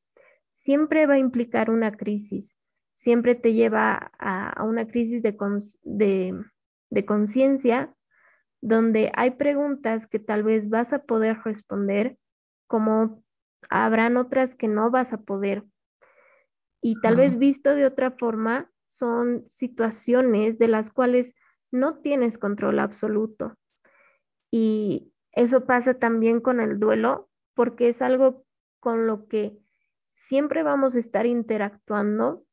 siempre 0.53 1.07
va 1.07 1.15
a 1.15 1.19
implicar 1.19 1.71
una 1.71 1.91
crisis, 1.91 2.55
siempre 2.93 3.33
te 3.33 3.53
lleva 3.53 4.11
a, 4.19 4.63
una 4.63 4.87
crisis 4.87 5.23
de, 5.23 5.35
de 6.91 7.05
conciencia 7.05 7.95
donde 8.61 9.11
hay 9.15 9.31
preguntas 9.31 10.05
que 10.05 10.19
tal 10.19 10.43
vez 10.43 10.69
vas 10.69 10.93
a 10.93 11.03
poder 11.03 11.39
responder, 11.43 12.17
como 12.67 13.23
habrán 13.69 14.17
otras 14.17 14.53
que 14.53 14.67
no 14.67 14.91
vas 14.91 15.13
a 15.13 15.21
poder. 15.21 15.63
Y 16.81 16.99
tal 17.01 17.15
vez 17.15 17.37
visto 17.37 17.75
de 17.75 17.85
otra 17.85 18.11
forma, 18.11 18.71
son 18.85 19.45
situaciones 19.49 20.57
de 20.57 20.67
las 20.67 20.91
cuales 20.91 21.35
no 21.71 21.99
tienes 21.99 22.37
control 22.37 22.79
absoluto. 22.79 23.55
Y 24.51 25.13
eso 25.31 25.65
pasa 25.65 25.93
también 25.93 26.41
con 26.41 26.59
el 26.59 26.79
duelo, 26.79 27.29
porque 27.53 27.89
es 27.89 28.01
algo 28.01 28.45
con 28.79 29.07
lo 29.07 29.27
que 29.27 29.57
siempre 30.13 30.63
vamos 30.63 30.95
a 30.95 30.99
estar 30.99 31.25
interactuando, 31.25 32.45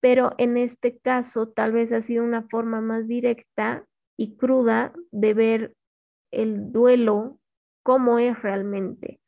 pero 0.00 0.34
en 0.38 0.56
este 0.56 0.98
caso 0.98 1.48
tal 1.48 1.72
vez 1.72 1.92
ha 1.92 2.02
sido 2.02 2.24
una 2.24 2.42
forma 2.48 2.80
más 2.80 3.06
directa 3.06 3.86
y 4.16 4.36
cruda 4.36 4.92
de 5.10 5.34
ver 5.34 5.74
el 6.30 6.72
duelo 6.72 7.38
como 7.82 8.18
es 8.18 8.40
realmente. 8.42 9.20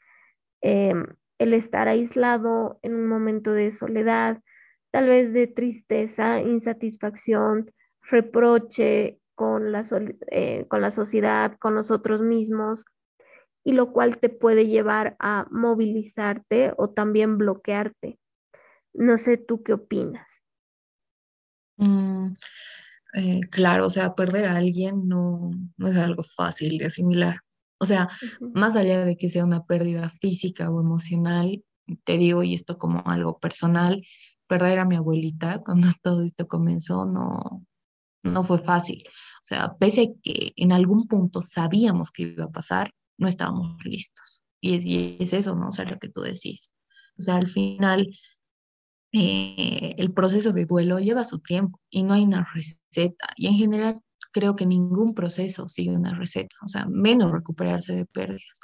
Em, 0.61 1.07
el 1.38 1.53
estar 1.55 1.88
aislado 1.88 2.79
en 2.83 2.95
un 2.95 3.09
momento 3.09 3.53
de 3.53 3.71
soledad, 3.71 4.41
tal 4.91 5.09
vez 5.09 5.33
de 5.33 5.47
tristeza, 5.47 6.41
insatisfacción, 6.41 7.73
reproche 8.03 9.19
con 9.35 9.73
la, 9.73 9.85
eh, 10.31 10.67
con 10.69 10.81
la 10.81 10.91
sociedad, 10.91 11.57
con 11.59 11.75
nosotros 11.75 12.23
mismos, 12.23 12.85
y 13.64 13.73
lo 13.73 13.93
cual 13.93 14.19
te 14.19 14.29
puede 14.29 14.67
llevar 14.67 15.17
a 15.19 15.47
movilizarte 15.50 16.75
o 16.76 16.91
también 16.91 17.38
bloquearte. 17.38 18.19
No 18.93 19.19
sé 19.19 19.38
tú 19.38 19.62
qué 19.62 19.73
opinas. 19.73 20.43
Mm, 21.76 22.35
eh, 23.14 23.41
claro, 23.50 23.87
o 23.87 23.91
sea, 23.91 24.14
perder 24.14 24.45
a 24.47 24.57
alguien 24.57 25.09
no, 25.09 25.50
no 25.76 25.88
es 25.88 25.97
algo 25.97 26.23
fácil 26.23 26.79
de 26.79 26.87
asimilar. 26.87 27.44
O 27.85 27.87
sea, 27.87 28.09
más 28.41 28.76
allá 28.76 29.05
de 29.05 29.19
que 29.19 29.29
sea 29.29 29.45
una 29.45 29.67
pérdida 29.67 30.09
física 30.09 30.71
o 30.71 30.81
emocional, 30.81 31.62
te 32.05 32.17
digo, 32.17 32.43
y 32.43 32.55
esto 32.55 32.79
como 32.79 33.03
algo 33.05 33.38
personal, 33.38 34.03
perder 34.47 34.79
a 34.79 34.87
mi 34.87 34.97
abuelita 34.97 35.61
cuando 35.62 35.88
todo 36.03 36.23
esto 36.23 36.49
comenzó 36.49 37.05
no, 37.05 37.62
no 38.23 38.43
fue 38.43 38.59
fácil. 38.59 39.05
O 39.07 39.45
sea, 39.45 39.75
pese 39.79 40.03
a 40.03 40.07
que 40.23 40.55
en 40.57 40.73
algún 40.73 41.07
punto 41.09 41.43
sabíamos 41.43 42.11
que 42.11 42.23
iba 42.23 42.45
a 42.47 42.50
pasar, 42.50 42.91
no 43.19 43.29
estábamos 43.29 43.76
listos. 43.85 44.43
Y 44.62 44.76
es, 44.76 44.87
y 44.87 45.19
es 45.21 45.35
eso, 45.35 45.55
¿no? 45.55 45.69
O 45.69 45.73
sea, 45.73 45.85
lo 45.85 45.99
que 45.99 46.09
tú 46.09 46.23
decías. 46.23 46.73
O 47.19 47.23
sea, 47.23 47.37
al 47.37 47.49
final 47.49 48.09
eh, 49.12 49.95
el 49.99 50.14
proceso 50.14 50.53
de 50.53 50.64
duelo 50.64 51.00
lleva 51.00 51.23
su 51.25 51.38
tiempo 51.41 51.83
y 51.91 52.03
no 52.03 52.14
hay 52.14 52.25
una 52.25 52.49
receta. 52.50 53.35
Y 53.37 53.49
en 53.49 53.55
general 53.57 54.00
creo 54.35 54.57
que 54.57 54.67
ningún 54.67 55.14
proceso 55.14 55.69
sigue 55.69 55.97
una 55.97 56.14
receta, 56.14 56.57
o 56.64 56.69
sea, 56.69 56.87
menos 56.87 57.33
recuperarse 57.33 57.95
de 57.95 58.05
pérdidas. 58.05 58.61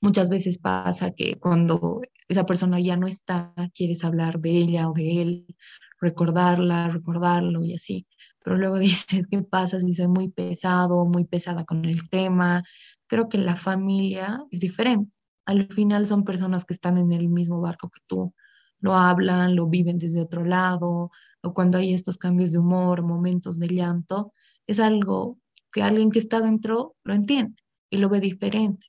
Muchas 0.00 0.28
veces 0.28 0.58
pasa 0.58 1.12
que 1.12 1.38
cuando 1.38 2.02
esa 2.28 2.44
persona 2.44 2.80
ya 2.80 2.96
no 2.96 3.06
está, 3.06 3.54
quieres 3.72 4.04
hablar 4.04 4.40
de 4.40 4.50
ella 4.50 4.90
o 4.90 4.92
de 4.92 5.22
él, 5.22 5.56
recordarla, 6.00 6.88
recordarlo 6.88 7.62
y 7.64 7.74
así. 7.74 8.06
Pero 8.44 8.56
luego 8.56 8.78
dices, 8.80 9.28
¿qué 9.30 9.42
pasa 9.42 9.80
si 9.80 9.92
soy 9.92 10.08
muy 10.08 10.28
pesado, 10.28 11.06
muy 11.06 11.24
pesada 11.24 11.64
con 11.64 11.84
el 11.84 12.08
tema? 12.10 12.64
Creo 13.06 13.28
que 13.28 13.38
la 13.38 13.54
familia 13.54 14.42
es 14.50 14.60
diferente. 14.60 15.12
Al 15.46 15.68
final 15.68 16.04
son 16.04 16.24
personas 16.24 16.64
que 16.64 16.74
están 16.74 16.98
en 16.98 17.12
el 17.12 17.28
mismo 17.28 17.60
barco 17.60 17.90
que 17.90 18.00
tú 18.08 18.34
lo 18.80 18.94
hablan, 18.94 19.54
lo 19.54 19.68
viven 19.68 19.98
desde 19.98 20.20
otro 20.20 20.44
lado, 20.44 21.12
o 21.42 21.54
cuando 21.54 21.78
hay 21.78 21.94
estos 21.94 22.18
cambios 22.18 22.50
de 22.50 22.58
humor, 22.58 23.02
momentos 23.02 23.60
de 23.60 23.68
llanto, 23.68 24.32
es 24.66 24.80
algo 24.80 25.38
que 25.72 25.82
alguien 25.82 26.10
que 26.10 26.18
está 26.18 26.40
dentro 26.40 26.96
lo 27.04 27.14
entiende 27.14 27.54
y 27.90 27.98
lo 27.98 28.08
ve 28.08 28.20
diferente. 28.20 28.86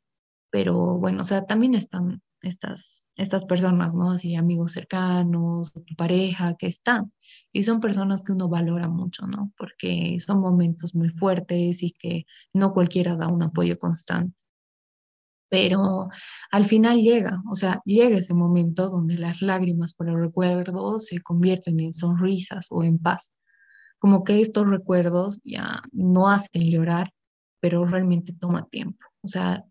Pero 0.52 0.98
bueno, 1.00 1.22
o 1.22 1.26
sea, 1.26 1.46
también 1.46 1.74
están 1.76 2.22
estas, 2.42 3.06
estas 3.16 3.46
personas, 3.46 3.96
¿no? 3.96 4.12
Así 4.12 4.36
amigos 4.36 4.74
cercanos, 4.74 5.74
tu 5.74 5.96
pareja 5.96 6.56
que 6.56 6.68
están. 6.68 7.14
Y 7.52 7.64
son 7.64 7.80
personas 7.80 8.24
que 8.24 8.34
uno 8.34 8.50
valora 8.50 8.88
mucho, 8.90 9.26
¿no? 9.28 9.52
Porque 9.58 10.20
son 10.20 10.42
momentos 10.42 10.94
muy 10.96 11.10
fuertes 11.10 11.84
y 11.84 11.92
que 11.92 12.26
no 12.54 12.74
cualquiera 12.74 13.16
da 13.16 13.28
un 13.28 13.44
apoyo 13.44 13.78
constante 13.80 14.44
pero 15.54 16.08
al 16.50 16.66
final 16.66 17.00
llega, 17.04 17.44
o 17.48 17.54
sea, 17.54 17.80
llega 17.86 18.18
ese 18.18 18.34
momento 18.34 18.90
donde 18.90 19.20
las 19.20 19.44
lágrimas 19.44 19.94
por 19.94 20.10
el 20.10 20.20
recuerdo 20.20 21.00
se 21.00 21.22
convierten 21.22 21.80
en 21.80 21.94
sonrisas 21.94 22.66
o 22.72 22.84
en 22.84 22.98
paz. 22.98 23.36
Como 24.04 24.26
que 24.26 24.42
estos 24.42 24.68
recuerdos 24.68 25.40
ya 25.46 25.82
no 25.94 26.28
hacen 26.28 26.70
llorar, 26.70 27.14
pero 27.62 27.86
realmente 27.86 28.34
toma 28.34 28.68
tiempo. 28.68 29.00
O 29.22 29.30
sea, 29.30 29.64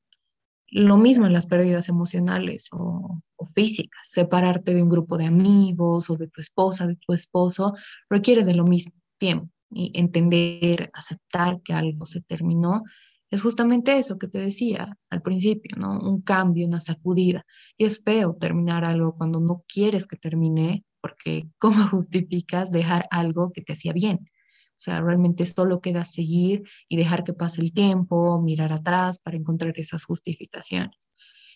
lo 0.69 0.97
mismo 0.97 1.27
en 1.27 1.35
las 1.35 1.45
pérdidas 1.45 1.91
emocionales 1.91 2.69
o, 2.73 3.21
o, 3.37 3.47
físicas. 3.47 4.01
Separarte 4.05 4.73
de 4.73 4.83
un 4.83 4.89
grupo 4.89 5.19
de 5.19 5.27
amigos 5.27 6.09
o 6.09 6.17
de 6.17 6.29
tu 6.29 6.41
esposa, 6.41 6.87
de 6.87 6.97
tu 6.97 7.13
esposo, 7.13 7.75
requiere 8.09 8.43
de 8.43 8.55
lo 8.55 8.65
mismo 8.65 8.95
tiempo 9.19 9.51
y 9.71 9.93
entender, 9.95 10.91
aceptar 10.95 11.61
que 11.61 11.75
algo 11.75 12.07
se 12.07 12.23
terminó 12.23 12.85
es 13.31 13.43
justamente 13.43 13.97
eso 13.97 14.19
que 14.19 14.29
te 14.29 14.39
decía 14.39 14.99
al 15.11 15.23
principio, 15.23 15.77
¿no? 15.79 15.99
Un 15.99 16.21
cambio, 16.23 16.67
una 16.67 16.81
sacudida. 16.81 17.45
Y 17.79 17.85
es 17.85 18.03
feo 18.03 18.37
terminar 18.39 18.85
algo 18.85 19.15
cuando 19.17 19.41
no 19.41 19.65
quieres 19.67 20.07
que 20.07 20.17
termine, 20.17 20.85
porque 21.03 21.49
¿cómo 21.59 21.89
justificas 21.89 22.73
dejar 22.73 23.07
algo 23.11 23.53
que 23.53 23.61
te 23.61 23.75
hacía 23.75 23.93
bien? 23.93 24.21
O 24.21 24.81
sea, 24.85 25.01
realmente 25.01 25.45
solo 25.45 25.81
queda 25.81 26.05
seguir 26.05 26.63
y 26.89 26.97
dejar 26.97 27.25
que 27.25 27.35
pase 27.35 27.61
el 27.61 27.73
tiempo, 27.75 28.41
mirar 28.41 28.73
atrás 28.73 29.19
para 29.19 29.37
encontrar 29.37 29.75
esas 29.77 30.05
justificaciones. 30.05 31.11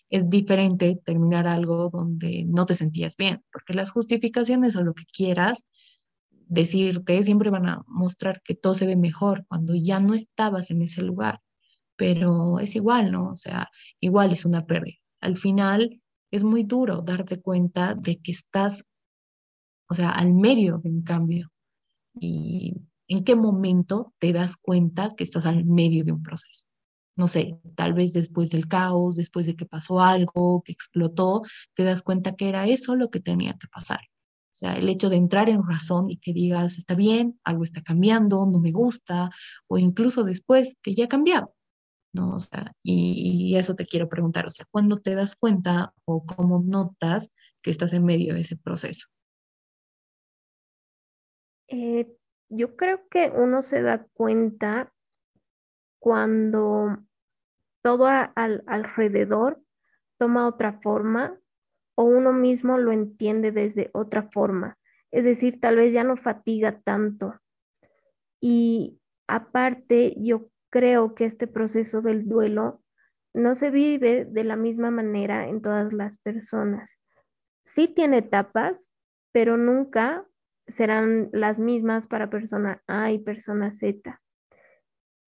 Es 0.09 0.29
diferente 0.29 0.99
terminar 1.03 1.47
algo 1.47 1.89
donde 1.91 2.45
no 2.47 2.65
te 2.65 2.75
sentías 2.75 3.17
bien, 3.17 3.43
porque 3.51 3.73
las 3.73 3.91
justificaciones 3.91 4.75
o 4.75 4.83
lo 4.83 4.93
que 4.93 5.03
quieras 5.05 5.65
decirte 6.29 7.23
siempre 7.23 7.49
van 7.49 7.67
a 7.67 7.83
mostrar 7.87 8.41
que 8.43 8.55
todo 8.55 8.75
se 8.75 8.85
ve 8.85 8.95
mejor 8.95 9.45
cuando 9.47 9.73
ya 9.75 9.99
no 9.99 10.13
estabas 10.13 10.71
en 10.71 10.83
ese 10.83 11.01
lugar 11.01 11.41
pero 11.97 12.59
es 12.59 12.75
igual, 12.75 13.11
¿no? 13.11 13.31
O 13.31 13.35
sea, 13.35 13.69
igual 13.99 14.31
es 14.31 14.45
una 14.45 14.65
pérdida. 14.65 14.97
Al 15.19 15.35
final 15.35 16.01
es 16.31 16.43
muy 16.43 16.63
duro 16.63 17.01
darte 17.01 17.41
cuenta 17.41 17.95
de 17.95 18.21
que 18.21 18.31
estás, 18.31 18.85
o 19.89 19.93
sea, 19.93 20.11
al 20.11 20.33
medio 20.33 20.79
de 20.83 20.89
un 20.89 21.03
cambio 21.03 21.51
y 22.19 22.75
en 23.07 23.23
qué 23.23 23.35
momento 23.35 24.13
te 24.19 24.33
das 24.33 24.57
cuenta 24.57 25.13
que 25.15 25.23
estás 25.23 25.45
al 25.45 25.65
medio 25.65 26.03
de 26.03 26.11
un 26.11 26.23
proceso. 26.23 26.65
No 27.15 27.27
sé, 27.27 27.57
tal 27.75 27.93
vez 27.93 28.13
después 28.13 28.49
del 28.49 28.67
caos, 28.67 29.15
después 29.15 29.45
de 29.47 29.55
que 29.55 29.65
pasó 29.65 30.01
algo, 30.01 30.61
que 30.63 30.71
explotó, 30.71 31.41
te 31.73 31.83
das 31.83 32.03
cuenta 32.03 32.35
que 32.35 32.49
era 32.49 32.67
eso 32.67 32.95
lo 32.95 33.09
que 33.09 33.19
tenía 33.19 33.53
que 33.59 33.67
pasar. 33.67 34.01
O 34.51 34.59
sea, 34.59 34.77
el 34.77 34.89
hecho 34.89 35.09
de 35.09 35.17
entrar 35.17 35.49
en 35.49 35.63
razón 35.67 36.09
y 36.09 36.17
que 36.17 36.33
digas, 36.33 36.77
está 36.77 36.95
bien, 36.95 37.39
algo 37.43 37.63
está 37.63 37.81
cambiando, 37.81 38.45
no 38.45 38.59
me 38.59 38.71
gusta, 38.71 39.31
o 39.67 39.77
incluso 39.77 40.23
después 40.23 40.75
que 40.81 40.95
ya 40.95 41.05
ha 41.05 41.07
cambiado. 41.07 41.55
¿no? 42.13 42.35
O 42.35 42.39
sea, 42.39 42.73
y, 42.83 43.55
eso 43.55 43.75
te 43.75 43.85
quiero 43.85 44.09
preguntar, 44.09 44.45
o 44.45 44.49
sea, 44.49 44.65
¿cuándo 44.69 44.97
te 44.97 45.15
das 45.15 45.35
cuenta 45.35 45.93
o 46.05 46.25
cómo 46.25 46.63
notas 46.65 47.33
que 47.61 47.71
estás 47.71 47.93
en 47.93 48.05
medio 48.05 48.33
de 48.33 48.41
ese 48.41 48.57
proceso? 48.57 49.07
Eh, 51.67 52.15
yo 52.49 52.75
creo 52.75 53.07
que 53.09 53.31
uno 53.35 53.61
se 53.61 53.81
da 53.81 54.05
cuenta 54.13 54.93
cuando 55.99 56.97
todo 57.81 58.07
al, 58.07 58.63
alrededor 58.67 59.61
toma 60.17 60.47
otra 60.47 60.79
forma 60.81 61.37
o 61.95 62.03
uno 62.03 62.31
mismo 62.31 62.77
lo 62.77 62.91
entiende 62.91 63.51
desde 63.51 63.89
otra 63.93 64.29
forma. 64.31 64.77
Es 65.11 65.25
decir, 65.25 65.59
tal 65.59 65.77
vez 65.77 65.93
ya 65.93 66.03
no 66.03 66.15
fatiga 66.15 66.79
tanto. 66.81 67.39
Y 68.39 68.99
aparte, 69.27 70.15
yo 70.17 70.49
creo 70.69 71.15
que 71.15 71.25
este 71.25 71.47
proceso 71.47 72.01
del 72.01 72.27
duelo 72.27 72.83
no 73.33 73.55
se 73.55 73.71
vive 73.71 74.25
de 74.25 74.43
la 74.43 74.55
misma 74.55 74.91
manera 74.91 75.47
en 75.47 75.61
todas 75.61 75.91
las 75.93 76.17
personas. 76.17 76.99
Sí 77.65 77.87
tiene 77.87 78.19
etapas, 78.19 78.91
pero 79.31 79.57
nunca 79.57 80.25
serán 80.67 81.29
las 81.31 81.59
mismas 81.59 82.07
para 82.07 82.29
persona 82.29 82.83
A 82.87 83.11
y 83.11 83.19
persona 83.19 83.71
Z. 83.71 84.21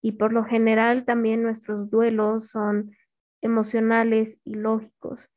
Y 0.01 0.13
por 0.13 0.34
lo 0.34 0.43
general 0.43 1.05
también 1.05 1.43
nuestros 1.43 1.89
duelos 1.89 2.50
son 2.50 2.91
emocionales 3.41 4.39
y 4.43 4.55
lógicos. 4.55 5.29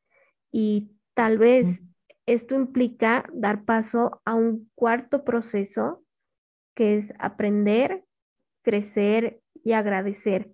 Y 0.51 0.91
tal 1.13 1.37
vez 1.37 1.81
esto 2.25 2.55
implica 2.55 3.25
dar 3.33 3.65
paso 3.65 4.21
a 4.25 4.35
un 4.35 4.69
cuarto 4.75 5.23
proceso 5.23 6.03
que 6.75 6.97
es 6.97 7.13
aprender, 7.19 8.03
crecer 8.63 9.41
y 9.63 9.73
agradecer. 9.73 10.51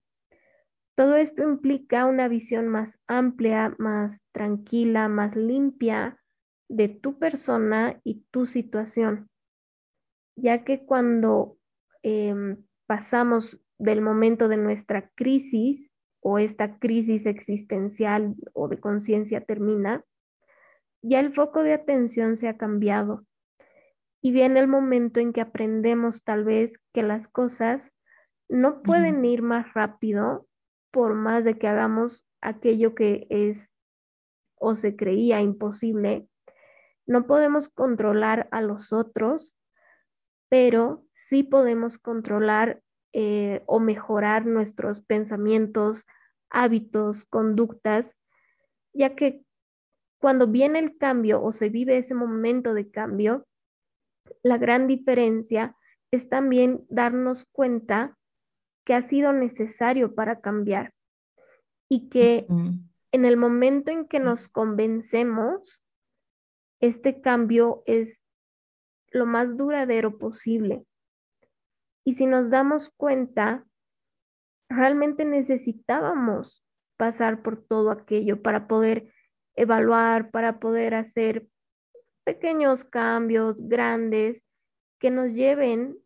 Todo 0.95 1.15
esto 1.15 1.43
implica 1.43 2.05
una 2.05 2.27
visión 2.27 2.67
más 2.67 2.99
amplia, 3.07 3.73
más 3.77 4.25
tranquila, 4.33 5.07
más 5.07 5.35
limpia 5.35 6.19
de 6.67 6.89
tu 6.89 7.17
persona 7.19 7.99
y 8.03 8.25
tu 8.31 8.45
situación, 8.45 9.29
ya 10.41 10.63
que 10.63 10.85
cuando 10.85 11.57
em, 12.03 12.57
pasamos 12.87 13.61
del 13.77 14.01
momento 14.01 14.47
de 14.47 14.57
nuestra 14.57 15.09
crisis 15.15 15.91
o 16.21 16.39
esta 16.39 16.79
crisis 16.79 17.25
existencial 17.25 18.35
o 18.53 18.67
de 18.67 18.79
conciencia 18.79 19.41
termina, 19.41 20.03
ya 21.01 21.19
el 21.19 21.33
foco 21.33 21.63
de 21.63 21.73
atención 21.73 22.35
se 22.35 22.47
ha 22.47 22.57
cambiado 22.57 23.25
y 24.21 24.31
viene 24.31 24.59
el 24.59 24.67
momento 24.67 25.19
en 25.19 25.31
que 25.33 25.41
aprendemos 25.41 26.23
tal 26.23 26.43
vez 26.43 26.79
que 26.93 27.03
las 27.03 27.27
cosas 27.27 27.93
no 28.49 28.81
pueden 28.81 29.23
ir 29.23 29.41
más 29.41 29.73
rápido 29.73 30.47
por 30.91 31.13
más 31.13 31.43
de 31.43 31.57
que 31.57 31.67
hagamos 31.67 32.25
aquello 32.41 32.95
que 32.95 33.27
es 33.29 33.73
o 34.55 34.75
se 34.75 34.95
creía 34.95 35.41
imposible. 35.41 36.27
No 37.05 37.27
podemos 37.27 37.69
controlar 37.69 38.47
a 38.51 38.61
los 38.61 38.91
otros, 38.91 39.55
pero 40.49 41.05
sí 41.13 41.43
podemos 41.43 41.97
controlar 41.97 42.81
eh, 43.13 43.63
o 43.65 43.79
mejorar 43.79 44.45
nuestros 44.45 45.01
pensamientos, 45.01 46.05
hábitos, 46.49 47.25
conductas, 47.25 48.17
ya 48.93 49.15
que 49.15 49.43
cuando 50.19 50.47
viene 50.47 50.79
el 50.79 50.97
cambio 50.97 51.41
o 51.41 51.51
se 51.51 51.69
vive 51.69 51.97
ese 51.97 52.13
momento 52.13 52.73
de 52.73 52.89
cambio, 52.89 53.47
la 54.43 54.57
gran 54.57 54.87
diferencia 54.87 55.75
es 56.11 56.29
también 56.29 56.85
darnos 56.89 57.45
cuenta 57.51 58.17
que 58.83 58.95
ha 58.95 59.01
sido 59.01 59.31
necesario 59.31 60.15
para 60.15 60.41
cambiar 60.41 60.93
y 61.87 62.09
que 62.09 62.47
en 63.11 63.25
el 63.25 63.37
momento 63.37 63.91
en 63.91 64.07
que 64.07 64.19
nos 64.19 64.49
convencemos, 64.49 65.83
este 66.79 67.21
cambio 67.21 67.83
es 67.85 68.21
lo 69.11 69.25
más 69.25 69.57
duradero 69.57 70.17
posible. 70.17 70.85
Y 72.05 72.13
si 72.13 72.25
nos 72.25 72.49
damos 72.49 72.89
cuenta, 72.89 73.65
realmente 74.69 75.25
necesitábamos 75.25 76.65
pasar 76.97 77.41
por 77.41 77.63
todo 77.63 77.91
aquello 77.91 78.41
para 78.41 78.67
poder 78.67 79.13
evaluar, 79.55 80.31
para 80.31 80.59
poder 80.59 80.95
hacer 80.95 81.47
pequeños 82.23 82.83
cambios 82.83 83.67
grandes 83.67 84.45
que 84.99 85.11
nos 85.11 85.33
lleven 85.33 85.97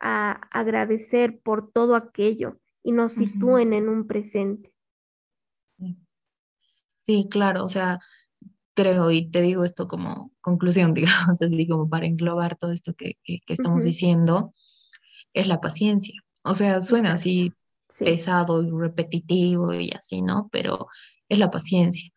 a 0.00 0.32
agradecer 0.50 1.40
por 1.40 1.72
todo 1.72 1.96
aquello 1.96 2.58
y 2.82 2.92
nos 2.92 3.12
sitúen 3.12 3.72
en 3.72 3.88
un 3.88 4.06
presente. 4.06 4.72
Sí. 7.00 7.28
claro, 7.30 7.64
o 7.64 7.68
sea, 7.68 7.98
creo, 8.74 9.10
y 9.10 9.30
te 9.30 9.40
digo 9.42 9.64
esto 9.64 9.88
como 9.88 10.32
conclusión, 10.40 10.94
digamos, 10.94 11.40
así 11.42 11.66
como 11.66 11.88
para 11.88 12.06
englobar 12.06 12.56
todo 12.56 12.72
esto 12.72 12.94
que, 12.94 13.16
estamos 13.46 13.84
diciendo, 13.84 14.52
es 15.34 15.46
la 15.46 15.60
paciencia. 15.60 16.20
O 16.44 16.54
sea, 16.54 16.80
suena 16.80 17.14
así 17.14 17.52
pesado 17.98 18.62
y 18.62 18.70
repetitivo 18.70 19.72
y 19.74 19.90
así, 19.90 20.22
¿no? 20.22 20.48
Pero 20.52 20.88
es 21.28 21.38
la 21.38 21.50
paciencia. 21.50 22.10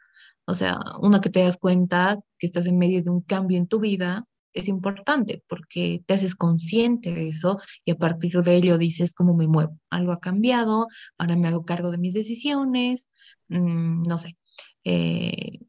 O 0.46 0.56
sea, 0.56 0.80
una 1.02 1.22
que 1.22 1.30
te 1.30 1.42
das 1.42 1.58
cuenta 1.58 2.20
que 2.40 2.48
estás 2.48 2.66
en 2.66 2.78
medio 2.78 3.02
de 3.04 3.10
un 3.10 3.22
cambio 3.22 3.58
en 3.58 3.68
tu 3.68 3.80
vida 3.80 4.26
es 4.54 4.68
importante 4.70 5.44
porque 5.50 6.02
te 6.06 6.14
haces 6.14 6.36
consciente 6.36 7.14
de 7.14 7.28
eso 7.30 7.60
y 7.84 7.92
a 7.92 7.98
partir 7.98 8.34
de 8.42 8.56
ello 8.56 8.78
dices 8.78 9.14
cómo 9.14 9.36
me 9.36 9.48
muevo. 9.48 9.78
Algo 9.90 10.14
ha 10.14 10.20
cambiado, 10.20 10.88
ahora 11.18 11.36
me 11.36 11.48
hago 11.50 11.66
cargo 11.66 11.92
de 11.92 11.98
mis 11.98 12.14
decisiones, 12.14 13.08
mm, 13.50 14.04
no 14.04 14.18
sé. 14.18 14.38
Eh, 14.86 15.60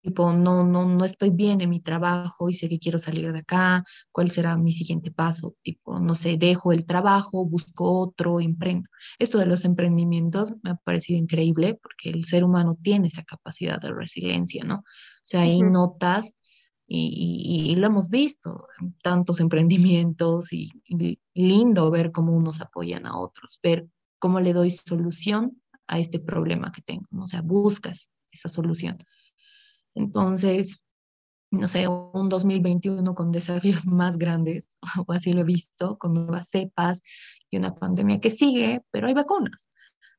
tipo, 0.00 0.32
no, 0.32 0.64
no, 0.64 0.86
no 0.86 1.04
estoy 1.04 1.30
bien 1.30 1.60
en 1.60 1.70
mi 1.70 1.80
trabajo 1.80 2.48
y 2.48 2.54
sé 2.54 2.68
que 2.68 2.78
quiero 2.78 2.98
salir 2.98 3.32
de 3.32 3.40
acá, 3.40 3.84
¿cuál 4.12 4.30
será 4.30 4.56
mi 4.56 4.72
siguiente 4.72 5.10
paso? 5.10 5.56
Tipo, 5.62 5.98
no 6.00 6.14
sé, 6.14 6.36
dejo 6.38 6.72
el 6.72 6.86
trabajo, 6.86 7.44
busco 7.44 8.00
otro, 8.00 8.40
emprendo. 8.40 8.88
Esto 9.18 9.38
de 9.38 9.46
los 9.46 9.64
emprendimientos 9.64 10.52
me 10.62 10.70
ha 10.70 10.76
parecido 10.76 11.18
increíble 11.18 11.78
porque 11.82 12.10
el 12.10 12.24
ser 12.24 12.44
humano 12.44 12.78
tiene 12.80 13.08
esa 13.08 13.24
capacidad 13.24 13.80
de 13.80 13.92
resiliencia, 13.92 14.64
¿no? 14.64 14.76
O 14.76 15.24
sea, 15.24 15.42
ahí 15.42 15.60
notas 15.60 16.34
y, 16.90 17.76
lo 17.76 17.86
hemos 17.86 18.08
visto, 18.08 18.66
tantos 19.02 19.40
emprendimientos 19.40 20.52
y, 20.52 20.70
y, 20.86 21.18
lindo 21.34 21.90
ver 21.90 22.12
cómo 22.12 22.32
unos 22.32 22.62
apoyan 22.62 23.06
a 23.06 23.18
otros, 23.18 23.60
ver 23.62 23.86
cómo 24.18 24.40
le 24.40 24.54
doy 24.54 24.70
solución 24.70 25.60
a 25.86 25.98
este 25.98 26.18
problema 26.18 26.72
que 26.72 26.82
tengo, 26.82 27.04
o 27.18 27.26
sea, 27.26 27.42
buscas 27.42 28.10
esa 28.30 28.48
solución. 28.48 28.98
Entonces, 29.98 30.82
no 31.50 31.68
sé, 31.68 31.88
un 31.88 32.28
2021 32.28 33.14
con 33.14 33.32
desafíos 33.32 33.86
más 33.86 34.18
grandes, 34.18 34.78
o 35.06 35.12
así 35.12 35.32
lo 35.32 35.42
he 35.42 35.44
visto, 35.44 35.98
con 35.98 36.14
nuevas 36.14 36.48
cepas 36.50 37.02
y 37.50 37.58
una 37.58 37.74
pandemia 37.74 38.20
que 38.20 38.30
sigue, 38.30 38.82
pero 38.90 39.08
hay 39.08 39.14
vacunas 39.14 39.68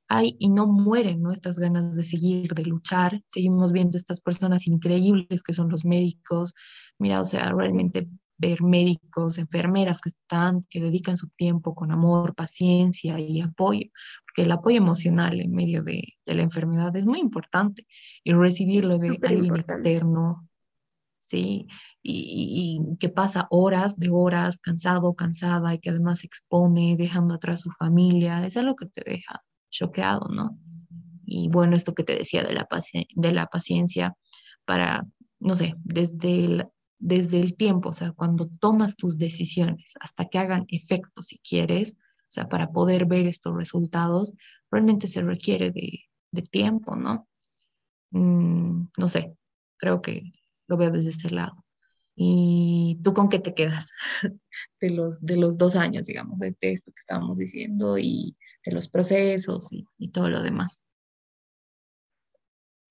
hay 0.09 0.35
y 0.39 0.49
no 0.49 0.65
mueren 0.67 1.21
nuestras 1.21 1.59
ganas 1.59 1.95
de 1.95 2.03
seguir, 2.03 2.53
de 2.55 2.65
luchar. 2.65 3.21
Seguimos 3.27 3.71
viendo 3.71 3.95
estas 3.95 4.19
personas 4.19 4.65
increíbles 4.67 5.43
que 5.43 5.53
son 5.53 5.69
los 5.69 5.85
médicos. 5.85 6.55
Mira, 6.97 7.21
o 7.21 7.25
sea, 7.25 7.51
realmente 7.51 8.09
ver 8.39 8.63
médicos, 8.63 9.37
enfermeras 9.37 9.99
que 10.01 10.09
están, 10.09 10.65
que 10.69 10.79
dedican 10.79 11.17
su 11.17 11.27
tiempo 11.29 11.75
con 11.75 11.91
amor, 11.91 12.33
paciencia 12.35 13.19
y 13.19 13.41
apoyo, 13.41 13.89
porque 14.25 14.43
el 14.43 14.51
apoyo 14.51 14.77
emocional 14.77 15.39
en 15.41 15.51
medio 15.51 15.83
de, 15.83 16.01
la 16.25 16.41
enfermedad 16.41 16.95
es 16.95 17.05
muy 17.05 17.19
importante 17.19 17.85
y 18.23 18.31
recibirlo 18.33 18.97
de 18.97 19.19
alguien 19.23 19.57
externo, 19.57 20.47
¿sí? 21.17 21.67
Y, 22.01 22.79
y, 22.81 22.97
que 22.97 23.09
pasa 23.09 23.47
horas 23.49 23.99
de 23.99 24.09
horas 24.09 24.59
cansado, 24.59 25.13
cansada 25.15 25.73
y 25.73 25.79
que 25.79 25.89
además 25.89 26.19
se 26.19 26.27
expone 26.27 26.95
dejando 26.97 27.35
atrás 27.35 27.61
su 27.61 27.71
familia, 27.71 28.45
es 28.45 28.55
algo 28.55 28.75
que 28.75 28.85
te 28.85 29.03
deja 29.05 29.43
choqueado, 29.69 30.29
¿no? 30.29 30.57
Y 31.25 31.49
bueno, 31.49 31.75
esto 31.75 31.93
que 31.93 32.03
te 32.03 32.15
decía 32.15 32.43
de 32.43 32.53
la, 32.53 32.67
de 33.15 33.31
la 33.33 33.47
paciencia 33.47 34.15
para, 34.65 35.05
no 35.39 35.55
sé, 35.55 35.75
desde 35.83 36.45
el, 36.45 36.65
desde 36.99 37.39
el 37.39 37.55
tiempo, 37.55 37.89
o 37.89 37.93
sea, 37.93 38.11
cuando 38.11 38.49
tomas 38.59 38.97
tus 38.97 39.17
decisiones 39.17 39.93
hasta 39.99 40.25
que 40.25 40.37
hagan 40.37 40.65
efecto 40.67 41.21
si 41.21 41.39
quieres, 41.39 41.97
o 41.97 42.31
sea, 42.31 42.49
para 42.49 42.71
poder 42.71 43.05
ver 43.05 43.25
estos 43.25 43.55
resultados, 43.55 44.33
realmente 44.69 45.07
se 45.07 45.21
requiere 45.21 45.71
de, 45.71 46.01
de 46.31 46.41
tiempo, 46.43 46.95
¿no? 46.95 47.27
Mm, 48.11 48.89
no 48.97 49.07
sé, 49.07 49.35
creo 49.77 50.01
que 50.01 50.33
lo 50.67 50.77
veo 50.77 50.91
desde 50.91 51.11
ese 51.11 51.29
lado. 51.29 51.65
¿Y 52.15 52.99
tú 53.01 53.13
con 53.13 53.29
qué 53.29 53.39
te 53.39 53.53
quedas 53.53 53.91
de 54.81 54.89
los, 54.89 55.25
de 55.25 55.37
los 55.37 55.57
dos 55.57 55.75
años, 55.75 56.05
digamos, 56.05 56.39
de 56.39 56.55
esto 56.59 56.91
que 56.91 56.99
estábamos 56.99 57.37
diciendo 57.37 57.97
y 57.97 58.35
de 58.65 58.73
los 58.73 58.89
procesos 58.89 59.69
y, 59.71 60.11
todo 60.11 60.29
lo 60.29 60.43
demás? 60.43 60.83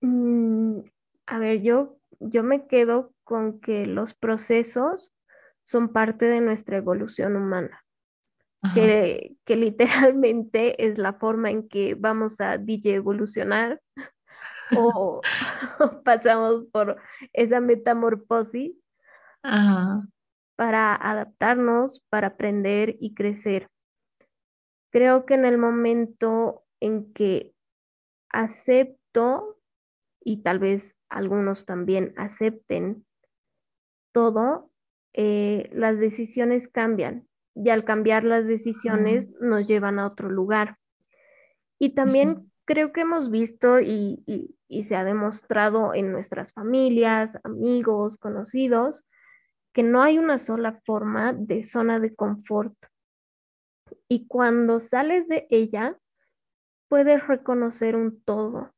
Mm, 0.01 0.79
a 1.27 1.39
ver, 1.39 1.61
yo, 1.61 1.99
yo 2.19 2.43
me 2.43 2.65
quedo 2.65 3.13
con 3.29 3.61
que 3.61 3.85
los 3.85 4.15
procesos 4.15 5.13
son 5.63 5.93
parte 5.93 6.25
de 6.25 6.41
nuestra 6.41 6.77
evolución 6.77 7.35
humana, 7.35 7.85
que, 8.73 9.35
que, 9.45 9.55
literalmente 9.55 10.83
es 10.83 10.97
la 10.97 11.13
forma 11.13 11.51
en 11.51 11.69
que 11.69 11.93
vamos 11.93 12.41
a 12.41 12.57
DJ 12.57 12.95
evolucionar 12.95 13.79
o, 14.75 15.21
pasamos 16.03 16.65
por 16.71 16.99
esa 17.33 17.59
metamorfosis 17.59 18.83
para 20.55 20.95
adaptarnos, 20.95 22.03
para 22.09 22.29
aprender 22.29 22.97
y 22.99 23.13
crecer. 23.13 23.67
Creo 24.91 25.27
que 25.27 25.35
en 25.35 25.45
el 25.45 25.59
momento 25.59 26.63
en 26.79 27.13
que 27.13 27.53
acepto, 28.31 29.59
y 30.19 30.41
tal 30.41 30.57
vez 30.57 30.97
algunos 31.09 31.67
también 31.67 32.15
acepten 32.17 33.05
todo, 34.11 34.71
eh, 35.13 35.69
las 35.73 35.99
decisiones 35.99 36.67
cambian 36.67 37.27
y 37.55 37.69
al 37.69 37.83
cambiar 37.83 38.23
las 38.23 38.47
decisiones 38.47 39.31
nos 39.41 39.67
llevan 39.67 39.99
a 39.99 40.07
otro 40.07 40.29
lugar. 40.29 40.77
Y 41.77 41.95
también 41.95 42.51
creo 42.65 42.91
que 42.93 43.01
hemos 43.01 43.31
visto 43.31 43.79
y, 43.79 44.23
y, 44.67 44.83
se 44.83 44.95
ha 44.95 45.03
demostrado 45.03 45.93
en 45.93 46.11
nuestras 46.11 46.53
familias, 46.53 47.39
amigos, 47.43 48.17
conocidos, 48.17 49.07
que 49.73 49.81
no 49.81 50.03
hay 50.03 50.19
una 50.19 50.37
sola 50.37 50.79
forma 50.85 51.33
de 51.33 51.63
zona 51.63 51.99
de 51.99 52.13
confort. 52.13 52.75
Y 54.07 54.27
cuando 54.27 54.79
sales 54.79 55.27
de 55.27 55.47
ella, 55.49 55.97
puedes 56.87 57.25
reconocer 57.27 57.95
un 57.95 58.21
todo, 58.21 58.73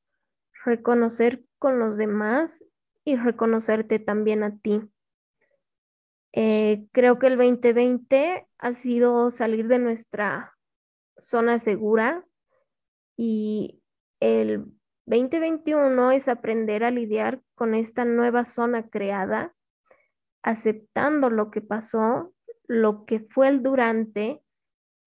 reconocer 0.63 1.43
con 1.59 1.79
los 1.79 1.97
demás 1.97 2.63
y 3.03 3.15
reconocerte 3.15 3.99
también 3.99 4.43
a 4.43 4.57
ti. 4.57 4.81
Eh, 6.33 6.85
creo 6.91 7.19
que 7.19 7.27
el 7.27 7.37
2020 7.37 8.47
ha 8.57 8.73
sido 8.73 9.31
salir 9.31 9.67
de 9.67 9.79
nuestra 9.79 10.55
zona 11.17 11.59
segura 11.59 12.25
y 13.17 13.81
el 14.19 14.65
2021 15.05 16.11
es 16.11 16.27
aprender 16.27 16.83
a 16.83 16.91
lidiar 16.91 17.41
con 17.55 17.73
esta 17.73 18.05
nueva 18.05 18.45
zona 18.45 18.87
creada, 18.87 19.53
aceptando 20.41 21.29
lo 21.29 21.51
que 21.51 21.61
pasó, 21.61 22.33
lo 22.67 23.05
que 23.05 23.19
fue 23.19 23.49
el 23.49 23.61
durante 23.61 24.41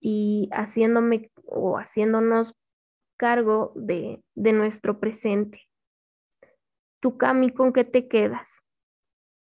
y 0.01 0.51
haciéndome 0.53 1.31
o 1.47 1.79
haciéndonos 1.79 2.55
cargo 3.17 3.73
de, 3.77 4.23
de 4.35 4.53
nuestro 4.53 5.01
presente. 5.01 5.63
¿Tú, 7.01 7.17
Cami, 7.17 7.51
con 7.51 7.73
qué 7.73 7.85
te 7.85 8.09
quedas? 8.09 8.64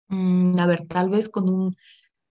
Mm, 0.09 0.59
a 0.59 0.67
ver, 0.67 0.87
tal 0.87 1.11
vez 1.11 1.29
con 1.29 1.49
un 1.49 1.77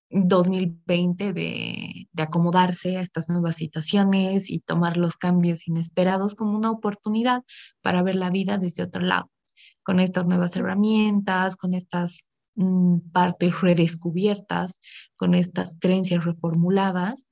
2020 0.09 1.33
de, 1.33 2.07
de, 2.11 2.23
acomodarse 2.23 2.97
a 2.97 3.01
estas 3.01 3.29
nuevas 3.29 3.57
situaciones 3.57 4.49
y 4.49 4.59
tomar 4.59 4.97
los 4.97 5.17
cambios 5.17 5.67
inesperados 5.67 6.35
como 6.35 6.57
una 6.57 6.71
oportunidad 6.71 7.43
para 7.81 8.03
ver 8.03 8.15
la 8.15 8.29
vida 8.29 8.57
desde 8.57 8.83
otro 8.83 9.01
lado, 9.01 9.29
con 9.83 9.99
estas 9.99 10.27
nuevas 10.27 10.55
herramientas, 10.55 11.55
con 11.55 11.73
estas 11.73 12.31
mm, 12.55 13.11
partes 13.11 13.61
redescubiertas, 13.61 14.79
con 15.15 15.35
estas 15.35 15.75
creencias 15.79 16.23
reformuladas 16.25 17.25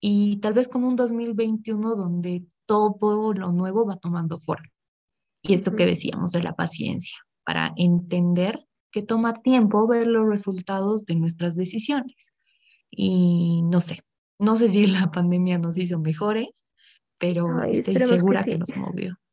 y 0.00 0.38
tal 0.38 0.54
vez 0.54 0.68
con 0.68 0.84
un 0.84 0.96
2021 0.96 1.94
donde 1.94 2.44
todo 2.66 3.32
lo 3.32 3.52
nuevo 3.52 3.86
va 3.86 3.96
tomando 3.96 4.38
forma. 4.38 4.68
Y 5.42 5.54
esto 5.54 5.74
que 5.74 5.86
decíamos 5.86 6.32
de 6.32 6.42
la 6.42 6.54
paciencia, 6.54 7.16
para 7.44 7.72
entender 7.76 8.66
que 8.90 9.02
toma 9.02 9.34
tiempo 9.42 9.86
ver 9.86 10.06
los 10.06 10.28
resultados 10.28 11.04
de 11.06 11.14
nuestras 11.14 11.56
decisiones. 11.56 12.32
Y 12.90 13.62
no 13.62 13.80
sé, 13.80 14.02
no 14.38 14.56
sé 14.56 14.68
si 14.68 14.86
la 14.86 15.10
pandemia 15.10 15.58
nos 15.58 15.76
hizo 15.78 15.98
mejores, 15.98 16.66
pero 17.18 17.62
estoy 17.62 17.96
segura 17.96 18.42
que, 18.42 18.58
nos 18.58 18.76
movió. 18.76 19.16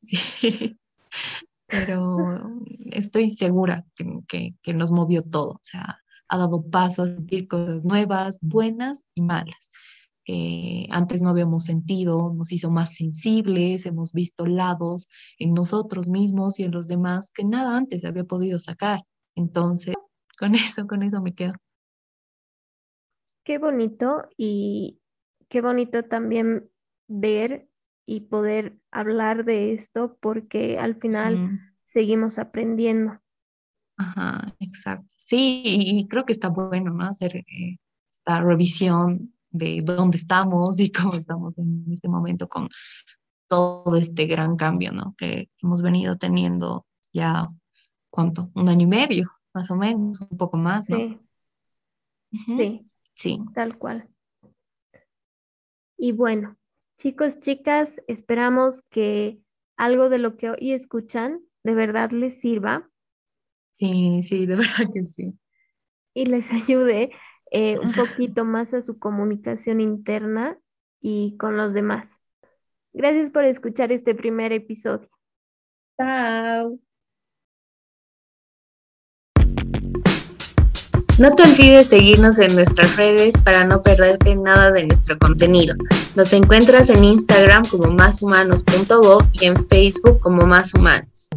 Sí, 0.00 0.78
pero 1.66 2.16
estoy 2.92 3.30
segura 3.30 3.84
que, 3.96 4.54
que, 4.62 4.74
nos 4.74 4.92
movió 4.92 5.24
todo, 5.24 5.50
o 5.50 5.60
sea, 5.60 5.98
ha 6.28 6.38
dado 6.38 6.62
paso 6.70 7.02
a 7.02 7.06
sentir 7.06 7.48
cosas 7.48 7.84
nuevas, 7.84 8.38
buenas 8.40 9.02
y 9.14 9.22
malas. 9.22 9.70
Que 10.28 10.86
antes 10.90 11.22
no 11.22 11.30
habíamos 11.30 11.64
sentido, 11.64 12.34
nos 12.34 12.52
hizo 12.52 12.70
más 12.70 12.94
sensibles, 12.94 13.86
hemos 13.86 14.12
visto 14.12 14.44
lados 14.44 15.08
en 15.38 15.54
nosotros 15.54 16.06
mismos 16.06 16.60
y 16.60 16.64
en 16.64 16.70
los 16.70 16.86
demás 16.86 17.32
que 17.34 17.44
nada 17.44 17.74
antes 17.74 18.04
había 18.04 18.24
podido 18.24 18.58
sacar. 18.58 19.00
Entonces, 19.34 19.94
con 20.38 20.54
eso, 20.54 20.86
con 20.86 21.02
eso 21.02 21.22
me 21.22 21.34
quedo. 21.34 21.54
Qué 23.42 23.56
bonito 23.56 24.28
y 24.36 25.00
qué 25.48 25.62
bonito 25.62 26.02
también 26.02 26.68
ver 27.06 27.66
y 28.04 28.20
poder 28.20 28.76
hablar 28.90 29.46
de 29.46 29.72
esto 29.72 30.18
porque 30.20 30.78
al 30.78 30.96
final 30.96 31.58
seguimos 31.86 32.38
aprendiendo. 32.38 33.18
Ajá, 33.96 34.54
exacto. 34.60 35.08
Sí, 35.16 35.62
y 35.64 36.06
creo 36.06 36.26
que 36.26 36.34
está 36.34 36.50
bueno, 36.50 36.92
¿no? 36.92 37.04
Hacer 37.04 37.36
eh, 37.36 37.78
esta 38.10 38.42
revisión 38.42 39.32
de 39.50 39.80
dónde 39.82 40.16
estamos 40.16 40.78
y 40.78 40.90
cómo 40.92 41.14
estamos 41.14 41.56
en 41.58 41.84
este 41.90 42.08
momento 42.08 42.48
con 42.48 42.68
todo 43.48 43.96
este 43.96 44.26
gran 44.26 44.56
cambio, 44.56 44.92
¿no? 44.92 45.14
Que 45.16 45.50
hemos 45.62 45.82
venido 45.82 46.16
teniendo 46.16 46.86
ya 47.12 47.48
¿cuánto? 48.10 48.50
Un 48.54 48.68
año 48.68 48.84
y 48.84 48.86
medio, 48.86 49.30
más 49.54 49.70
o 49.70 49.76
menos, 49.76 50.20
un 50.20 50.36
poco 50.36 50.56
más, 50.56 50.88
¿no? 50.88 50.96
Sí. 50.96 51.18
Sí. 52.30 52.90
Sí. 53.14 53.36
Tal 53.54 53.78
cual. 53.78 54.08
Y 55.96 56.12
bueno, 56.12 56.56
chicos, 56.98 57.40
chicas, 57.40 58.00
esperamos 58.06 58.82
que 58.90 59.40
algo 59.76 60.08
de 60.08 60.18
lo 60.18 60.36
que 60.36 60.50
hoy 60.50 60.72
escuchan 60.72 61.40
de 61.64 61.74
verdad 61.74 62.10
les 62.12 62.40
sirva. 62.40 62.88
Sí, 63.72 64.22
sí, 64.22 64.46
de 64.46 64.56
verdad 64.86 64.92
que 64.92 65.04
sí. 65.04 65.34
Y 66.14 66.26
les 66.26 66.50
ayude 66.52 67.10
eh, 67.50 67.78
un 67.78 67.92
poquito 67.92 68.44
más 68.44 68.74
a 68.74 68.82
su 68.82 68.98
comunicación 68.98 69.80
interna 69.80 70.58
y 71.00 71.36
con 71.36 71.56
los 71.56 71.72
demás. 71.74 72.20
Gracias 72.92 73.30
por 73.30 73.44
escuchar 73.44 73.92
este 73.92 74.14
primer 74.14 74.52
episodio. 74.52 75.08
Chao. 76.00 76.78
No 81.18 81.34
te 81.34 81.42
olvides 81.42 81.88
seguirnos 81.88 82.38
en 82.38 82.54
nuestras 82.54 82.96
redes 82.96 83.34
para 83.44 83.64
no 83.64 83.82
perderte 83.82 84.36
nada 84.36 84.70
de 84.70 84.86
nuestro 84.86 85.18
contenido. 85.18 85.74
Nos 86.14 86.32
encuentras 86.32 86.90
en 86.90 87.02
Instagram 87.02 87.64
como 87.64 87.90
máshumanos.bo 87.90 89.24
y 89.32 89.46
en 89.46 89.66
Facebook 89.66 90.20
como 90.20 90.46
Más 90.46 90.72
Humanos. 90.74 91.28